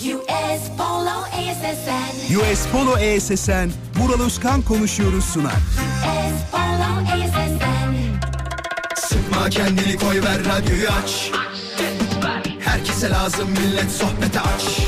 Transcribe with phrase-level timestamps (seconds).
[0.00, 2.34] US Polo ASSN.
[2.36, 5.52] US Polo ESSN, Vural Özkan konuşuyoruz sunar.
[5.52, 7.94] US Polo ASSN.
[8.96, 11.30] Sıkma kendini koy ver radyoyu aç
[12.60, 14.78] Herkese lazım millet sohbete aç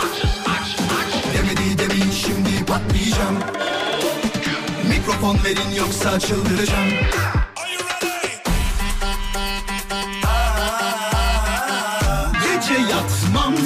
[1.34, 3.38] Demedi demin şimdi patlayacağım
[4.88, 6.88] Mikrofon verin yoksa çıldıracağım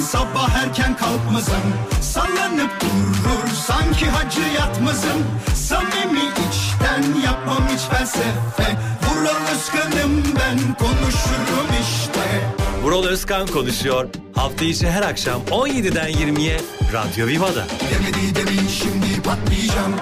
[0.01, 5.23] sabah erken kalkmazım Sallanıp durur sanki hacı yatmazım
[5.55, 8.77] Samimi içten yapmam hiç felsefe
[9.09, 12.47] Vural Özkan'ım ben konuşurum işte
[12.83, 14.07] Vural Özkan konuşuyor.
[14.35, 16.61] Hafta içi her akşam 17'den 20'ye
[16.93, 17.65] Radyo Viva'da.
[17.91, 19.95] Demedi demin şimdi patlayacağım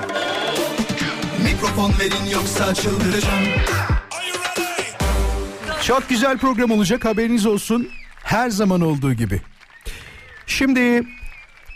[1.44, 3.46] Mikrofon verin yoksa çıldıracağım
[5.84, 7.90] Çok güzel program olacak haberiniz olsun.
[8.24, 9.42] Her zaman olduğu gibi.
[10.48, 11.04] Şimdi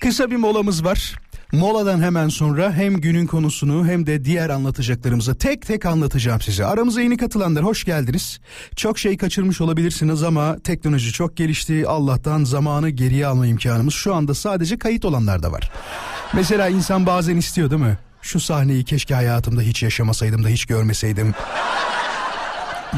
[0.01, 1.15] kısa bir molamız var.
[1.51, 6.65] Moladan hemen sonra hem günün konusunu hem de diğer anlatacaklarımızı tek tek anlatacağım size.
[6.65, 8.39] Aramıza yeni katılanlar hoş geldiniz.
[8.75, 11.87] Çok şey kaçırmış olabilirsiniz ama teknoloji çok gelişti.
[11.87, 15.71] Allah'tan zamanı geriye alma imkanımız şu anda sadece kayıt olanlar da var.
[16.33, 17.97] Mesela insan bazen istiyor değil mi?
[18.21, 21.33] Şu sahneyi keşke hayatımda hiç yaşamasaydım da hiç görmeseydim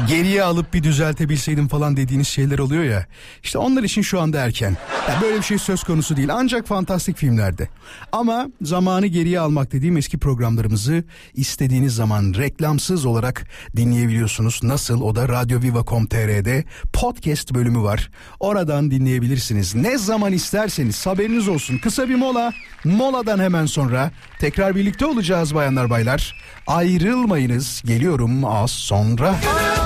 [0.08, 3.06] geriye alıp bir düzeltebilseydim falan dediğiniz şeyler oluyor ya.
[3.42, 4.76] İşte onlar için şu anda erken.
[5.08, 7.68] Ya böyle bir şey söz konusu değil ancak fantastik filmlerde.
[8.12, 14.60] Ama zamanı geriye almak dediğim eski programlarımızı istediğiniz zaman reklamsız olarak dinleyebiliyorsunuz.
[14.62, 15.00] Nasıl?
[15.02, 18.10] O da radyoviva.com.tr'de podcast bölümü var.
[18.40, 19.74] Oradan dinleyebilirsiniz.
[19.74, 21.78] Ne zaman isterseniz haberiniz olsun.
[21.78, 22.52] Kısa bir mola.
[22.84, 26.36] Moladan hemen sonra tekrar birlikte olacağız bayanlar baylar.
[26.66, 27.82] Ayrılmayınız.
[27.84, 29.28] Geliyorum az sonra.
[29.28, 29.81] Ay,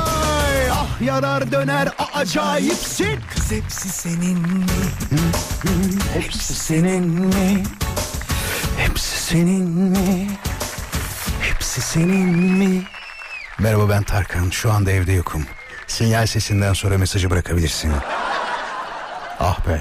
[1.01, 3.19] ah yarar döner a- acayipsin.
[3.35, 4.65] Kız hepsi senin mi?
[6.15, 7.63] Hepsi senin mi?
[8.79, 10.29] Hepsi senin mi?
[11.41, 12.83] Hepsi senin mi?
[13.59, 14.51] Merhaba ben Tarkan.
[14.51, 15.45] Şu anda evde yokum.
[15.87, 17.93] Sinyal sesinden sonra mesajı bırakabilirsin.
[19.41, 19.81] Ah be.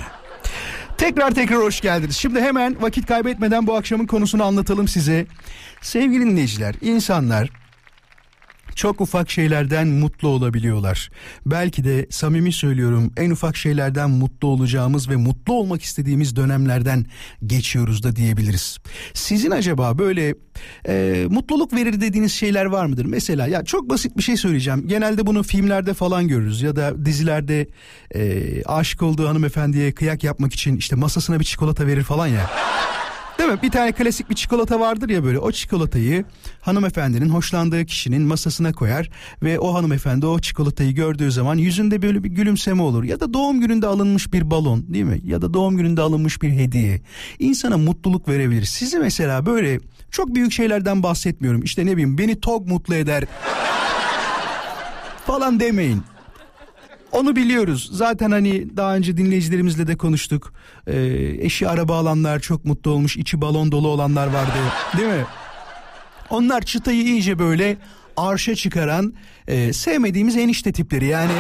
[0.98, 2.18] Tekrar tekrar hoş geldiniz.
[2.18, 5.26] Şimdi hemen vakit kaybetmeden bu akşamın konusunu anlatalım size.
[5.82, 7.50] Sevgili dinleyiciler, insanlar
[8.76, 11.10] çok ufak şeylerden mutlu olabiliyorlar.
[11.46, 17.06] Belki de samimi söylüyorum en ufak şeylerden mutlu olacağımız ve mutlu olmak istediğimiz dönemlerden
[17.46, 18.78] geçiyoruz da diyebiliriz.
[19.14, 20.36] Sizin acaba böyle
[20.88, 23.06] e, mutluluk verir dediğiniz şeyler var mıdır?
[23.06, 24.88] Mesela ya çok basit bir şey söyleyeceğim.
[24.88, 27.68] Genelde bunu filmlerde falan görürüz ya da dizilerde
[28.16, 32.50] e, aşık olduğu hanımefendiye kıyak yapmak için işte masasına bir çikolata verir falan ya.
[33.40, 33.60] Değil mi?
[33.64, 35.40] Bir tane klasik bir çikolata vardır ya böyle.
[35.40, 36.26] O çikolatayı
[36.62, 39.10] hanımefendinin hoşlandığı kişinin masasına koyar
[39.44, 43.04] ve o hanımefendi o çikolatayı gördüğü zaman yüzünde böyle bir gülümseme olur.
[43.04, 45.20] Ya da doğum gününde alınmış bir balon değil mi?
[45.24, 47.02] Ya da doğum gününde alınmış bir hediye.
[47.40, 48.66] İnsana mutluluk verebilir.
[48.66, 49.80] Sizi mesela böyle
[50.12, 51.64] çok büyük şeylerden bahsetmiyorum.
[51.64, 53.24] İşte ne bileyim beni çok mutlu eder
[55.26, 56.02] falan demeyin.
[57.12, 57.90] Onu biliyoruz.
[57.94, 60.54] Zaten hani daha önce dinleyicilerimizle de konuştuk.
[60.88, 60.96] Ee,
[61.40, 64.58] eşi araba alanlar çok mutlu olmuş, içi balon dolu olanlar vardı.
[64.98, 65.26] Değil mi?
[66.30, 67.78] Onlar çıtayı iyice böyle
[68.18, 69.14] arşa çıkaran
[69.48, 71.32] e, sevmediğimiz enişte tipleri yani.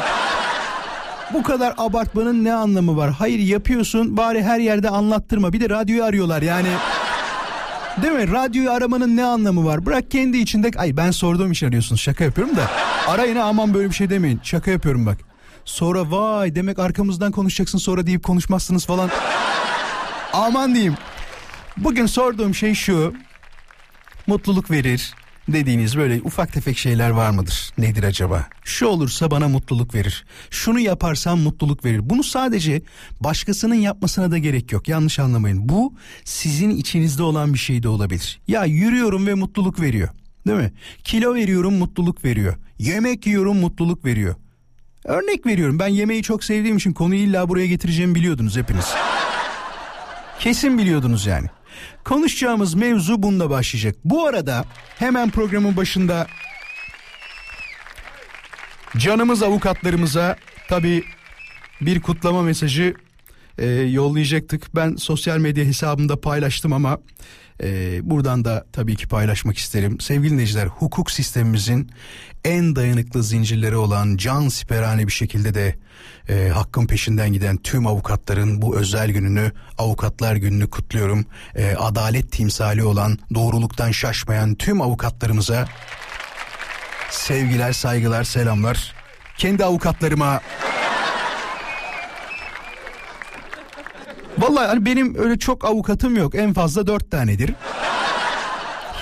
[1.33, 3.11] Bu kadar abartmanın ne anlamı var?
[3.11, 5.53] Hayır yapıyorsun bari her yerde anlattırma.
[5.53, 6.67] Bir de radyoyu arıyorlar yani.
[8.01, 8.31] Değil mi?
[8.31, 9.85] Radyoyu aramanın ne anlamı var?
[9.85, 10.71] Bırak kendi içinde...
[10.77, 12.01] Ay ben sorduğum için arıyorsunuz.
[12.01, 12.71] Şaka yapıyorum da.
[13.07, 14.39] Arayın aman böyle bir şey demeyin.
[14.43, 15.17] Şaka yapıyorum bak.
[15.65, 19.09] Sonra vay demek arkamızdan konuşacaksın sonra deyip konuşmazsınız falan.
[20.33, 20.95] aman diyeyim.
[21.77, 23.13] Bugün sorduğum şey şu.
[24.27, 25.13] Mutluluk verir
[25.47, 27.71] dediğiniz böyle ufak tefek şeyler var mıdır?
[27.77, 28.47] Nedir acaba?
[28.63, 30.25] Şu olursa bana mutluluk verir.
[30.49, 32.09] Şunu yaparsam mutluluk verir.
[32.09, 32.81] Bunu sadece
[33.19, 34.87] başkasının yapmasına da gerek yok.
[34.87, 35.69] Yanlış anlamayın.
[35.69, 35.93] Bu
[36.23, 38.39] sizin içinizde olan bir şey de olabilir.
[38.47, 40.09] Ya yürüyorum ve mutluluk veriyor.
[40.47, 40.73] Değil mi?
[41.03, 42.55] Kilo veriyorum mutluluk veriyor.
[42.79, 44.35] Yemek yiyorum mutluluk veriyor.
[45.05, 48.93] Örnek veriyorum ben yemeği çok sevdiğim için konuyu illa buraya getireceğimi biliyordunuz hepiniz.
[50.39, 51.47] Kesin biliyordunuz yani.
[52.03, 53.95] Konuşacağımız mevzu bununla başlayacak.
[54.05, 54.65] Bu arada
[54.99, 56.27] hemen programın başında
[58.97, 60.37] canımız avukatlarımıza
[60.69, 61.03] tabii
[61.81, 62.93] bir kutlama mesajı
[63.57, 64.75] e, yollayacaktık.
[64.75, 66.99] Ben sosyal medya hesabımda paylaştım ama
[67.63, 69.99] e, buradan da tabii ki paylaşmak isterim.
[69.99, 71.91] Sevgili dinleyiciler hukuk sistemimizin
[72.45, 75.75] en dayanıklı zincirleri olan can siperhane bir şekilde de
[76.29, 81.25] e, hakkın peşinden giden tüm avukatların bu özel gününü avukatlar gününü kutluyorum.
[81.55, 85.67] E, adalet timsali olan doğruluktan şaşmayan tüm avukatlarımıza
[87.09, 88.93] sevgiler saygılar selamlar.
[89.37, 90.41] Kendi avukatlarıma
[94.37, 96.35] Vallahi hani benim öyle çok avukatım yok.
[96.35, 97.53] En fazla dört tanedir.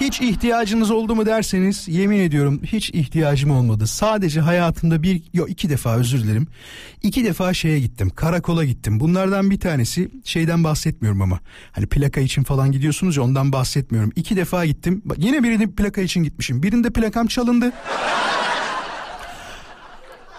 [0.01, 3.87] Hiç ihtiyacınız oldu mu derseniz yemin ediyorum hiç ihtiyacım olmadı.
[3.87, 6.47] Sadece hayatımda bir yok iki defa özür dilerim.
[7.03, 8.99] İki defa şeye gittim karakola gittim.
[8.99, 11.39] Bunlardan bir tanesi şeyden bahsetmiyorum ama.
[11.71, 14.11] Hani plaka için falan gidiyorsunuz ya ondan bahsetmiyorum.
[14.15, 15.03] İki defa gittim.
[15.17, 16.63] Yine birinin plaka için gitmişim.
[16.63, 17.71] Birinde plakam çalındı.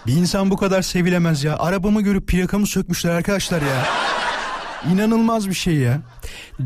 [0.07, 1.57] Bir insan bu kadar sevilemez ya.
[1.57, 3.85] Arabamı görüp plakamı sökmüşler arkadaşlar ya.
[4.93, 6.01] İnanılmaz bir şey ya.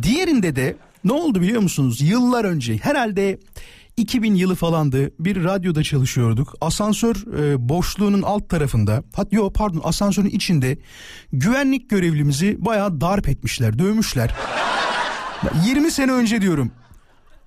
[0.04, 2.02] Diğerinde de ne oldu biliyor musunuz?
[2.02, 3.40] Yıllar önce herhalde
[3.98, 6.54] 2000 yılı falandı bir radyoda çalışıyorduk.
[6.62, 10.78] Asansör e, boşluğunun alt tarafında hat yok pardon asansörün içinde
[11.34, 14.36] güvenlik görevlimizi bayağı darp etmişler dövmüşler.
[15.66, 16.72] 20 sene önce diyorum.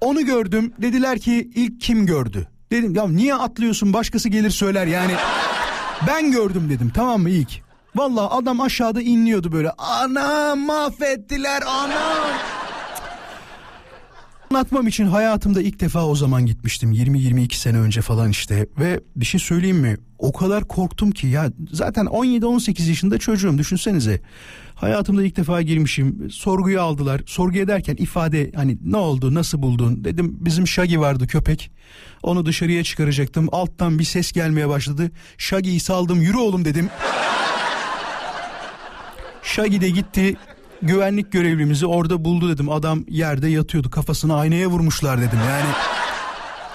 [0.01, 2.49] Onu gördüm dediler ki ilk kim gördü?
[2.71, 5.13] Dedim ya niye atlıyorsun başkası gelir söyler yani.
[6.07, 7.62] Ben gördüm dedim tamam mı ilk.
[7.95, 9.71] Vallahi adam aşağıda inliyordu böyle.
[9.71, 12.33] Ana mahvettiler anam.
[14.51, 16.93] Anlatmam için hayatımda ilk defa o zaman gitmiştim.
[16.93, 18.67] 20-22 sene önce falan işte.
[18.79, 19.97] Ve bir şey söyleyeyim mi?
[20.19, 24.21] O kadar korktum ki ya zaten 17-18 yaşında çocuğum düşünsenize.
[24.75, 26.31] Hayatımda ilk defa girmişim.
[26.31, 27.21] Sorguya aldılar.
[27.27, 30.05] Sorguya derken ifade hani ne oldu nasıl buldun?
[30.05, 31.71] Dedim bizim Shaggy vardı köpek.
[32.23, 33.49] Onu dışarıya çıkaracaktım.
[33.53, 35.11] Alttan bir ses gelmeye başladı.
[35.39, 36.91] Shaggy'yi saldım yürü oğlum dedim
[39.43, 40.37] Shaggy de gitti
[40.83, 42.69] güvenlik görevlimizi orada buldu dedim.
[42.71, 45.71] Adam yerde yatıyordu kafasını aynaya vurmuşlar dedim yani.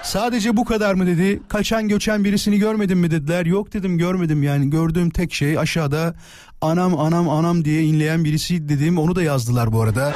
[0.04, 1.42] Sadece bu kadar mı dedi.
[1.50, 3.46] Kaçan göçen birisini görmedin mi dediler.
[3.46, 6.16] Yok dedim görmedim yani gördüğüm tek şey aşağıda
[6.62, 8.98] anam anam anam diye inleyen birisi dedim.
[8.98, 10.14] Onu da yazdılar bu arada.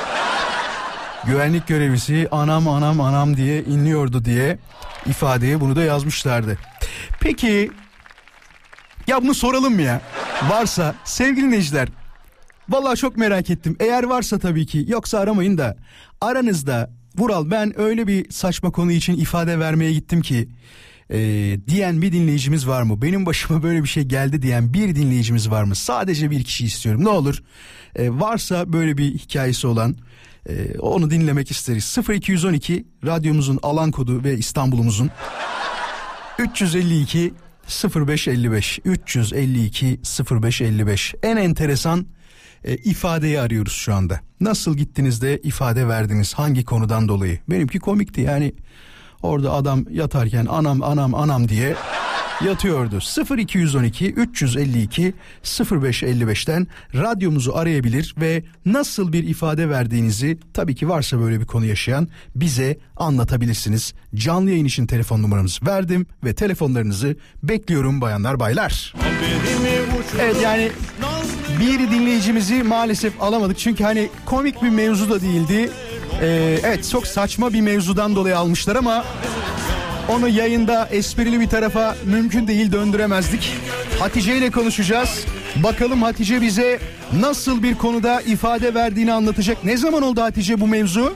[1.26, 4.60] Güvenlik görevlisi anam anam anam diye inliyordu diye
[5.06, 6.58] ifadeye bunu da yazmışlardı.
[7.20, 7.72] Peki
[9.08, 10.02] ya bunu soralım mı ya?
[10.50, 11.88] Varsa sevgili dinleyiciler
[12.72, 13.76] Vallahi çok merak ettim.
[13.80, 15.78] Eğer varsa tabii ki yoksa aramayın da
[16.22, 20.50] aranızda Vural ben öyle bir saçma konu için ifade vermeye gittim ki
[21.10, 21.20] e,
[21.68, 23.02] diyen bir dinleyicimiz var mı?
[23.02, 25.76] Benim başıma böyle bir şey geldi diyen bir dinleyicimiz var mı?
[25.76, 27.04] Sadece bir kişi istiyorum.
[27.04, 27.44] Ne olur
[27.96, 29.96] e, varsa böyle bir hikayesi olan
[30.50, 31.98] e, onu dinlemek isteriz.
[32.10, 35.10] 0212 radyomuzun alan kodu ve İstanbul'umuzun
[36.40, 37.34] 352
[37.96, 40.00] 0555 352
[40.32, 42.06] 0555 en enteresan
[42.64, 44.20] e, ifadeyi arıyoruz şu anda.
[44.40, 47.40] Nasıl gittiniz de ifade verdiniz hangi konudan dolayı?
[47.50, 48.54] Benimki komikti yani
[49.22, 51.76] orada adam yatarken anam anam anam diye
[52.46, 53.00] yatıyordu.
[53.38, 55.14] 0212 352
[55.44, 62.08] 0555'ten radyomuzu arayabilir ve nasıl bir ifade verdiğinizi tabii ki varsa böyle bir konu yaşayan
[62.36, 63.94] bize anlatabilirsiniz.
[64.16, 68.94] Canlı yayın için telefon numaramızı verdim ve telefonlarınızı bekliyorum bayanlar baylar.
[70.20, 70.72] Evet yani
[71.60, 75.72] bir dinleyicimizi maalesef alamadık çünkü hani komik bir mevzu da değildi.
[76.22, 79.06] Ee, evet çok saçma bir mevzudan dolayı almışlar ama
[80.10, 83.58] onu yayında esprili bir tarafa mümkün değil döndüremezdik.
[84.00, 85.26] Hatice ile konuşacağız.
[85.56, 86.80] Bakalım Hatice bize
[87.20, 89.64] nasıl bir konuda ifade verdiğini anlatacak.
[89.64, 91.14] Ne zaman oldu Hatice bu mevzu?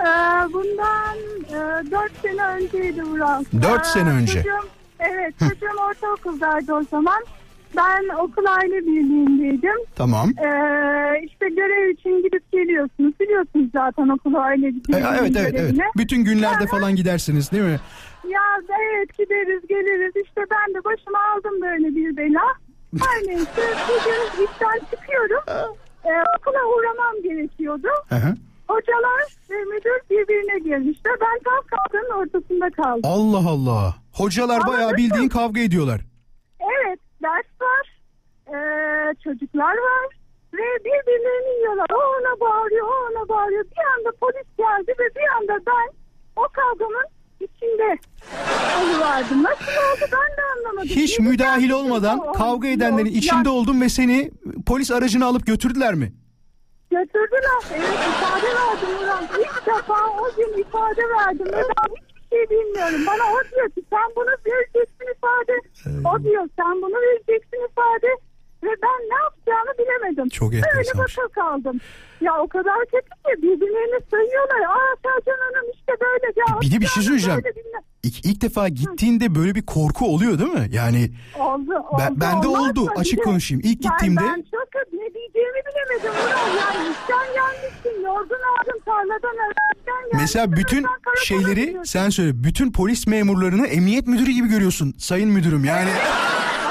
[0.00, 0.04] Ee,
[0.52, 1.16] bundan
[1.48, 3.44] e, 4 sene önceydi Vural.
[3.62, 4.32] Dört sene önce.
[4.42, 4.68] Çocuğum,
[5.00, 7.24] evet çocuğum ortaokuldaydı o zaman.
[7.76, 9.76] Ben okul aile birliğindeydim.
[9.96, 10.28] Tamam.
[10.38, 13.20] Ee, işte görev için gidip geliyorsunuz.
[13.20, 15.52] Biliyorsunuz zaten okul aile E, birliğinin evet evet evet.
[15.52, 15.82] görevini.
[15.96, 17.80] Bütün günlerde falan gidersiniz değil mi?
[18.28, 20.12] Ya evet gideriz geliriz.
[20.26, 22.42] İşte ben de başıma aldım böyle bir bela.
[23.00, 25.44] Her neyse bugün işten çıkıyorum.
[26.04, 27.88] Ee, okula uğramam gerekiyordu.
[28.08, 28.34] Hı hı.
[28.68, 31.12] Hocalar ve müdür birbirine girmişler.
[31.20, 33.00] Ben tam kavganın ortasında kaldım.
[33.04, 33.94] Allah Allah.
[34.12, 36.00] Hocalar bayağı bildiğin kavga ediyorlar.
[36.60, 37.84] Evet ders var.
[38.48, 40.06] Ee, çocuklar var.
[40.54, 41.86] Ve birbirlerini yiyorlar.
[41.92, 43.64] O ona bağırıyor, o ona bağırıyor.
[43.64, 45.86] Bir anda polis geldi ve bir anda ben
[46.36, 47.08] o kavganın
[47.40, 47.98] içinde
[48.82, 49.42] oluverdim.
[49.42, 50.88] Nasıl oldu ben de anlamadım.
[50.88, 54.30] Hiç Bir müdahil olmadan kavga edenlerin Ya içinde oldun ve seni
[54.66, 56.12] polis aracına alıp götürdüler mi?
[56.90, 57.60] Götürdüler.
[57.74, 59.24] Evet ifade verdim Murat.
[59.38, 61.46] İlk defa o gün ifade verdim.
[61.46, 62.03] Ve ben
[62.34, 63.00] şey bilmiyorum.
[63.06, 65.54] Bana o diyor ki sen bunu vereceksin ifade.
[66.10, 68.10] O diyor sen bunu vereceksin ifade.
[68.64, 70.28] Ve ben ne yapacağımı bilemedim.
[70.28, 70.52] Çok
[70.98, 71.80] bakıl kaldım.
[72.24, 74.60] Ya o kadar kötü ki birbirlerini sayıyorlar.
[74.60, 76.26] Aa Selcan Hanım işte böyle.
[76.36, 77.42] Ya, Bir de bir şey söyleyeceğim.
[78.02, 80.68] İlk, ilk defa gittiğinde böyle bir korku oluyor değil mi?
[80.72, 81.96] Yani Oldu, oldu.
[82.00, 82.80] Ben- bende oldu.
[82.84, 82.90] mı?
[82.96, 83.62] Açık de konuşayım.
[83.64, 86.12] İlk ben- gittiğimde- Ben çok ne diyeceğimi bilemedim.
[86.20, 88.02] Ulan yani işten gelmişsin.
[88.04, 90.20] Yorgun aldım tarladan gelmişsin.
[90.20, 90.84] mesela bütün
[91.24, 92.30] şeyleri sen söyle.
[92.44, 94.94] Bütün polis memurlarını emniyet müdürü gibi görüyorsun.
[94.98, 95.90] Sayın müdürüm yani.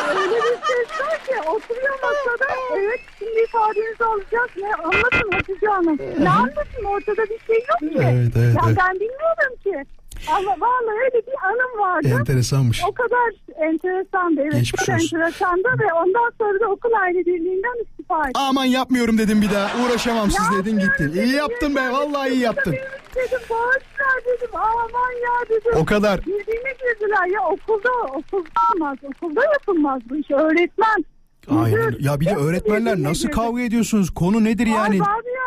[0.09, 2.53] Öyle bir ses var ki oturuyor masada.
[2.77, 4.51] Evet şimdi ifadenizi alacağız.
[4.61, 5.97] Ne anlatın Hatice Hanım.
[6.19, 7.99] Ne anlatayım ortada bir şey yok ki.
[8.01, 8.77] Evet, evet, ya evet.
[8.79, 9.83] ben bilmiyorum ki.
[10.27, 12.07] Ama vallahi öyle bir anım vardı.
[12.19, 12.81] Enteresanmış.
[12.89, 13.29] O kadar
[13.67, 14.41] enteresandı.
[14.41, 15.17] Evet Geçmiş çok olsun.
[15.17, 18.41] enteresandı ve ondan sonra da okul aile birliğinden istifa ettim.
[18.49, 19.85] Aman yapmıyorum dedim bir daha.
[19.85, 21.21] Uğraşamam siz dedin gittin.
[21.21, 22.75] İyi yaptın be vallahi iyi yaptın.
[23.15, 25.71] Dedim bağışlar dedim aman ya dedim.
[25.75, 26.25] O kadar.
[26.25, 31.05] Birbirine girdiler ya okulda okulda olmaz okulda yapılmaz bu iş öğretmen.
[31.51, 31.95] Aynen.
[31.99, 34.09] Ya bir de öğretmenler nasıl kavga ediyorsunuz?
[34.13, 34.97] Konu nedir yani?
[34.97, 35.05] Ya.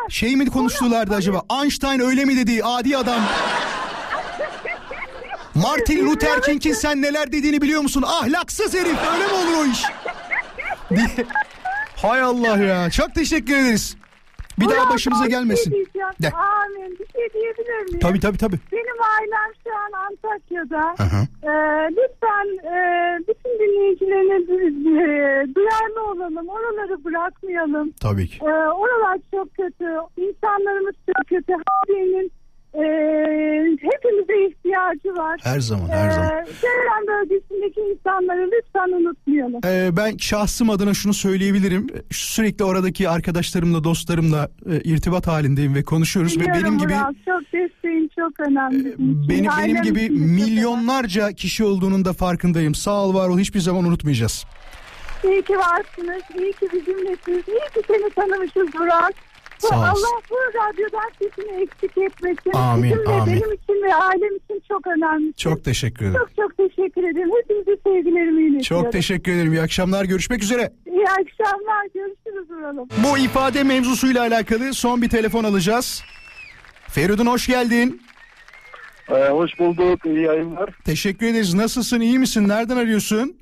[0.08, 1.42] Şey mi konuştulardı acaba?
[1.62, 2.64] Einstein öyle mi dedi?
[2.64, 3.20] Adi adam.
[5.54, 8.04] Martin Luther King'in sen neler dediğini biliyor musun?
[8.06, 8.96] Ahlaksız herif.
[9.14, 9.82] Öyle mi olur o iş?
[11.96, 12.90] Hay Allah ya.
[12.90, 13.96] Çok teşekkür ederiz.
[14.60, 15.70] Bir daha Murat, başımıza şey gelmesin.
[15.70, 16.08] diyeceğim.
[16.22, 16.30] De.
[16.30, 16.90] Amin.
[16.98, 18.00] Bir şey diyebilir miyim?
[18.00, 18.58] Tabii tabii tabii.
[18.72, 20.94] Benim ailem şu an Antakya'da.
[21.42, 21.48] Ee,
[21.90, 22.76] lütfen e,
[23.28, 24.36] bütün dinleyicilerine
[25.02, 26.48] e, duyarlı olalım.
[26.48, 27.90] Oraları bırakmayalım.
[28.02, 28.38] Tabii ki.
[28.42, 28.44] Ee,
[28.82, 29.84] oralar çok kötü.
[30.16, 31.52] İnsanlarımız çok kötü.
[31.52, 32.32] Hali'nin
[32.76, 32.84] e,
[33.80, 35.40] hepimize ihtiyacı var.
[35.44, 36.26] Her zaman her zaman.
[36.30, 39.60] Ee, Çevrem bölgesindeki insanları lütfen unutmayalım.
[39.66, 41.86] Ee, ben şahsım adına şunu söyleyebilirim.
[42.10, 47.42] Sürekli oradaki arkadaşlarımla, dostlarımla e, irtibat halindeyim ve konuşuyoruz ve Biliyorum benim gibi Murat, çok
[47.52, 48.80] desteğin çok önemli.
[48.92, 49.28] için.
[49.28, 52.74] benim benim gibi milyonlarca kişi olduğunun da farkındayım.
[52.74, 53.38] Sağ ol, var ol.
[53.38, 54.44] Hiçbir zaman unutmayacağız.
[55.24, 56.22] İyi ki varsınız.
[56.38, 57.48] İyi ki bizimlesiniz.
[57.48, 59.14] İyi ki seni tanımışız Murat.
[59.58, 59.76] Sağ.
[59.76, 62.52] Allah bu radyodan sesini eksik etmesin.
[62.54, 63.26] Amin, Bizim ve amin.
[63.26, 65.32] benim için ve ailem için çok önemli.
[65.34, 66.20] Çok teşekkür ederim.
[66.20, 67.30] çok çok teşekkür ederim.
[67.42, 68.84] Hepinize sevgilerimi iletiyorum.
[68.84, 69.52] Çok teşekkür ederim.
[69.52, 70.04] İyi akşamlar.
[70.04, 70.72] Görüşmek üzere.
[70.86, 71.86] İyi akşamlar.
[71.94, 72.88] Görüşürüz Vuralım.
[73.04, 76.02] Bu ifade mevzusuyla alakalı son bir telefon alacağız.
[76.88, 78.02] Feridun hoş geldin.
[79.10, 80.06] Ee, hoş bulduk.
[80.06, 80.70] İyi yayınlar.
[80.84, 81.54] Teşekkür ederiz.
[81.54, 82.00] Nasılsın?
[82.00, 82.48] İyi misin?
[82.48, 83.36] Nereden arıyorsun?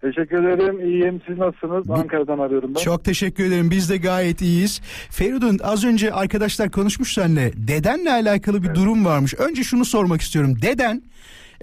[0.00, 0.80] Teşekkür ederim.
[0.80, 1.20] İyiyim.
[1.26, 1.90] Siz nasılsınız?
[1.90, 2.80] Ankara'dan arıyorum ben.
[2.80, 3.70] Çok teşekkür ederim.
[3.70, 4.80] Biz de gayet iyiyiz.
[5.10, 7.52] Feridun az önce arkadaşlar konuşmuş seninle.
[7.56, 9.34] Dedenle alakalı bir durum varmış.
[9.34, 10.56] Önce şunu sormak istiyorum.
[10.62, 11.02] Deden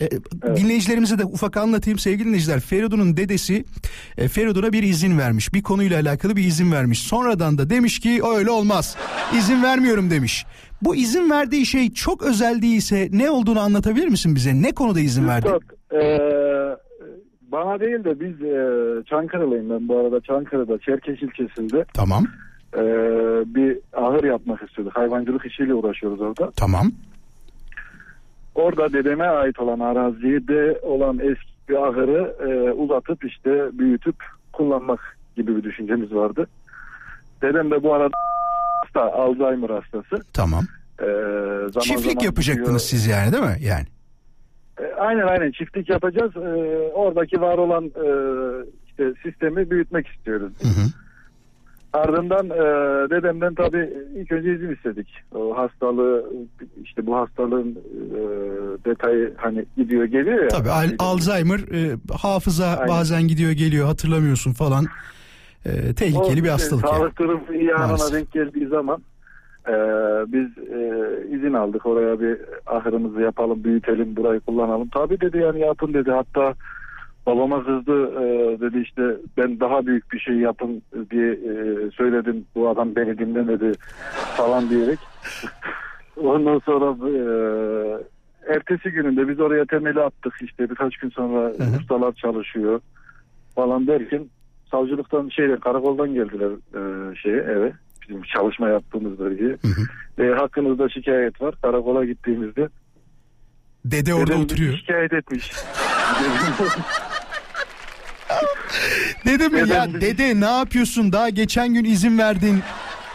[0.01, 0.10] e,
[0.56, 2.60] dinleyicilerimize de ufak anlatayım sevgili dinleyiciler.
[2.60, 3.65] Feridun'un dedesi
[4.17, 5.53] e, Feridun'a bir izin vermiş.
[5.53, 7.00] Bir konuyla alakalı bir izin vermiş.
[7.00, 8.98] Sonradan da demiş ki öyle olmaz.
[9.38, 10.46] İzin vermiyorum demiş.
[10.82, 14.62] Bu izin verdiği şey çok özel değilse ne olduğunu anlatabilir misin bize?
[14.62, 15.48] Ne konuda izin verdi?
[15.94, 15.98] Ee,
[17.51, 20.21] bana değil de biz e, Çankırılıyım ben bu arada.
[20.21, 22.25] Çankırı'da Çerkeş ilçesinde Tamam.
[22.73, 22.81] e,
[23.55, 24.95] bir ahır yapmak istiyorduk.
[24.97, 26.51] Hayvancılık işiyle uğraşıyoruz orada.
[26.51, 26.91] Tamam.
[28.55, 34.15] Orada dedeme ait olan arazide olan eski bir ahırı e, uzatıp işte büyütüp
[34.53, 36.47] kullanmak gibi bir düşüncemiz vardı.
[37.41, 38.13] Dedem de bu arada
[38.83, 40.23] hasta, Alzheimer hastası.
[40.33, 40.63] Tamam.
[40.99, 42.79] E, zaman Çiftlik zaman yapacaktınız gidiyor.
[42.79, 43.57] siz yani değil mi?
[43.61, 43.85] Yani.
[44.81, 46.36] E, Aynen aynen çiftlik yapacağız.
[46.38, 46.39] E,
[46.93, 48.07] oradaki var olan e,
[48.88, 50.53] işte sistemi büyütmek istiyoruz.
[50.62, 50.88] Hı hı.
[51.93, 52.60] Ardından e,
[53.10, 55.07] dedemden tabii ilk önce izin istedik.
[55.36, 56.25] O hastalığı
[56.84, 58.19] işte bu hastalığın e,
[58.86, 60.48] detayı hani gidiyor geliyor ya.
[60.48, 62.88] Tabii al- Alzheimer e, hafıza Aynen.
[62.88, 64.86] bazen gidiyor geliyor hatırlamıyorsun falan.
[65.65, 66.98] E, O tehlikeli bir işte hastalık yani.
[66.98, 69.01] Sağlık durumu iyi anına denk geldiği zaman
[69.67, 69.75] e,
[70.33, 71.01] biz e,
[71.36, 71.86] izin aldık.
[71.86, 74.88] Oraya bir ahırımızı yapalım, büyütelim, burayı kullanalım.
[74.88, 76.12] Tabii dedi yani yapın dedi.
[76.12, 76.53] Hatta
[77.25, 80.81] babama kızdı e, dedi işte ben daha büyük bir şey yapın
[81.12, 82.45] diye e, söyledim.
[82.55, 83.71] Bu adam beni dinlemedi
[84.38, 85.00] falan diyerek.
[86.17, 87.13] Ondan sonra e,
[88.53, 91.77] ertesi gününde biz oraya temeli attık işte birkaç gün sonra hı.
[91.79, 92.79] ustalar çalışıyor
[93.55, 94.25] falan derken
[94.71, 97.74] savcılıktan şeyden karakoldan geldiler e, şeye eve
[98.09, 99.57] bizim çalışma yaptığımız bölgeye.
[99.61, 100.23] Hı hı.
[100.23, 101.55] E, hakkınızda şikayet var.
[101.61, 102.69] Karakola gittiğimizde
[103.85, 104.77] Dede orada dedem oturuyor.
[104.77, 105.51] Şikayet etmiş.
[109.25, 112.59] Dedim mi ya dede ne yapıyorsun daha geçen gün izin verdin.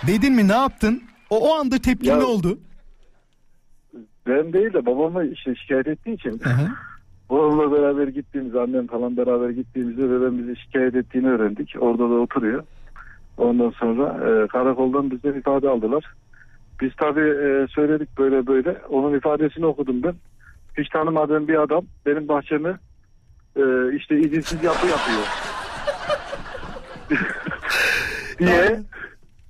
[0.06, 1.02] Dedin mi ne yaptın?
[1.30, 2.58] O, o anda tepkin Ya- ne oldu?
[4.26, 6.68] ben değil de babamı işte şikayet ettiği için Hı hı.
[7.30, 11.74] babamla beraber gittiğimiz annem falan beraber gittiğimizde dedem bizi şikayet ettiğini öğrendik.
[11.78, 12.64] Orada da oturuyor.
[13.36, 16.04] Ondan sonra e, karakoldan bizden ifade aldılar.
[16.80, 18.76] Biz tabii e, söyledik böyle böyle.
[18.88, 20.14] Onun ifadesini okudum ben.
[20.78, 22.76] Hiç tanımadığım bir adam benim bahçemi
[23.56, 25.26] e, işte izinsiz yapı yapıyor.
[28.38, 28.82] diye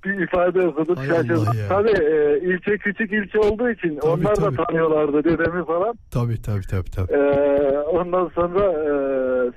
[0.05, 0.97] bir ifade okuduk.
[0.97, 1.09] Hay.
[1.09, 1.67] Allah ya.
[1.69, 4.57] Tabii e, ilçe küçük ilçe olduğu için Tabii, onlar tabii.
[4.57, 5.93] da tanıyorlardı dedemi falan.
[6.11, 6.91] Tabii tabii tabii.
[6.91, 7.11] tabii.
[7.13, 8.87] Ee, ondan sonra e,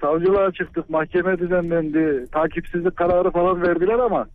[0.00, 0.90] savcılığa çıktık.
[0.90, 2.26] Mahkeme düzenlendi.
[2.32, 4.26] Takipsizlik kararı falan verdiler ama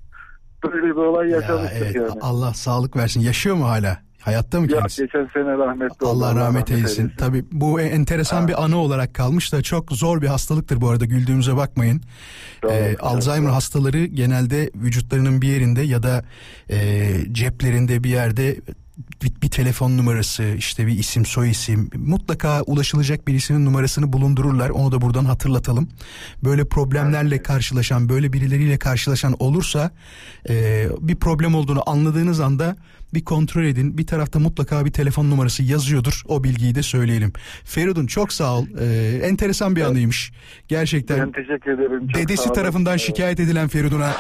[0.64, 2.10] böyle bir olay Ya, yaşamıştık evet, yani.
[2.22, 3.22] Allah sağlık versin.
[3.22, 3.98] Yaşıyor mu hala?
[4.22, 5.02] Hayatta mı Ya kendisi?
[5.02, 6.26] geçen sene rahmetli oldu.
[6.26, 7.12] Allah rahmet eylesin.
[7.18, 11.56] Tabii bu enteresan bir anı olarak kalmış da çok zor bir hastalıktır bu arada güldüğümüze
[11.56, 12.02] bakmayın.
[12.62, 16.26] Tamam, Ee, evet, Alzheimer hastaları genelde vücutlarının bir yerinde ya da
[16.70, 18.58] e, ceplerinde bir yerde
[19.24, 24.92] bir, bir telefon numarası işte bir isim soy isim mutlaka ulaşılacak birisinin numarasını bulundururlar onu
[24.92, 25.90] da buradan hatırlatalım.
[26.44, 29.92] Böyle problemlerle karşılaşan böyle birileriyle karşılaşan olursa
[30.50, 32.76] e, bir problem olduğunu anladığınız anda
[33.14, 33.98] bir kontrol edin.
[33.98, 36.22] Bir tarafta mutlaka bir telefon numarası yazıyordur.
[36.28, 37.34] O bilgiyi de söyleyelim.
[37.64, 38.66] Feridun çok sağ ol.
[38.82, 40.32] Ee, enteresan bir anıymış.
[40.68, 42.08] Gerçekten Ben teşekkür ederim.
[42.08, 43.02] Çok dedesi tarafından Evet.
[43.02, 44.12] şikayet edilen Feridun'a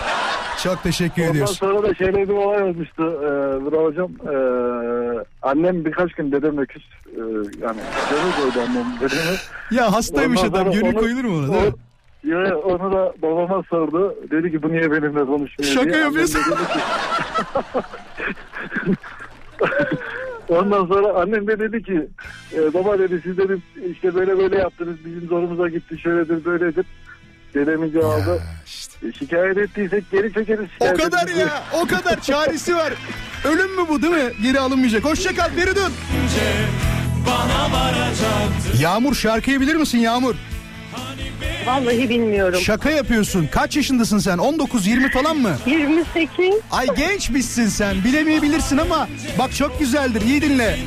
[0.63, 1.57] çok teşekkür Ondan ediyoruz.
[1.57, 3.29] sonra da şöyle bir olay olmuştu e,
[3.63, 4.11] Vural Hocam.
[4.11, 4.35] E,
[5.41, 6.83] annem birkaç gün dedemle küs.
[7.05, 7.19] E,
[7.61, 7.79] yani
[8.11, 9.37] gönül koydu annem dedeme.
[9.71, 10.73] Ya hastaymış Ondan adam.
[10.73, 11.73] Gönül koyulur mu ona değil mi?
[12.23, 14.15] Ya onu da babama sordu.
[14.31, 15.95] Dedi ki bu niye benimle konuşmuyor Şaka diye.
[15.95, 16.41] Annem yapıyorsun.
[16.41, 16.79] de dedi ki-
[20.49, 22.07] Ondan sonra annem de dedi ki
[22.55, 26.85] e, baba dedi siz dedim işte böyle böyle yaptınız bizim zorumuza gitti şöyledir böyledir.
[27.53, 29.07] Dedemin cevabı işte.
[29.07, 30.65] "E, şikayet ettiysek geri çekeriz.
[30.79, 31.63] O şikayet kadar ettiysek." ya.
[31.83, 32.93] O kadar çaresi var.
[33.45, 34.31] Ölüm mü bu değil mi?
[34.43, 35.05] Geri alınmayacak.
[35.05, 35.91] Hoşça kal Feridun.
[38.81, 40.35] Yağmur şarkıyı bilir misin Yağmur?
[41.65, 42.59] Vallahi bilmiyorum.
[42.61, 43.47] Şaka yapıyorsun.
[43.51, 44.37] Kaç yaşındasın sen?
[44.37, 45.51] 19-20 falan mı?
[45.65, 48.03] 28 Ay gençmişsin sen.
[48.03, 49.07] Bilemeyebilirsin ama
[49.39, 50.21] bak çok güzeldir.
[50.21, 50.79] İyi dinle.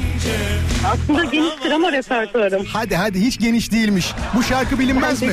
[0.92, 2.64] aslında geniştir ama repertuarım.
[2.64, 4.12] Hadi hadi hiç geniş değilmiş.
[4.36, 5.32] Bu şarkı bilinmez mi?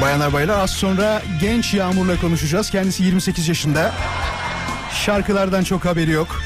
[0.00, 2.70] Bayanlar baylar az sonra genç Yağmur'la konuşacağız.
[2.70, 3.92] Kendisi 28 yaşında.
[5.04, 6.42] Şarkılardan çok haberi yok.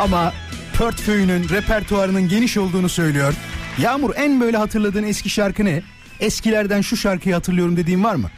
[0.00, 0.32] Ama
[0.82, 3.34] portföyünün, repertuarının geniş olduğunu söylüyor.
[3.78, 5.82] Yağmur en böyle hatırladığın eski şarkı ne?
[6.20, 8.30] Eskilerden şu şarkıyı hatırlıyorum dediğin var mı?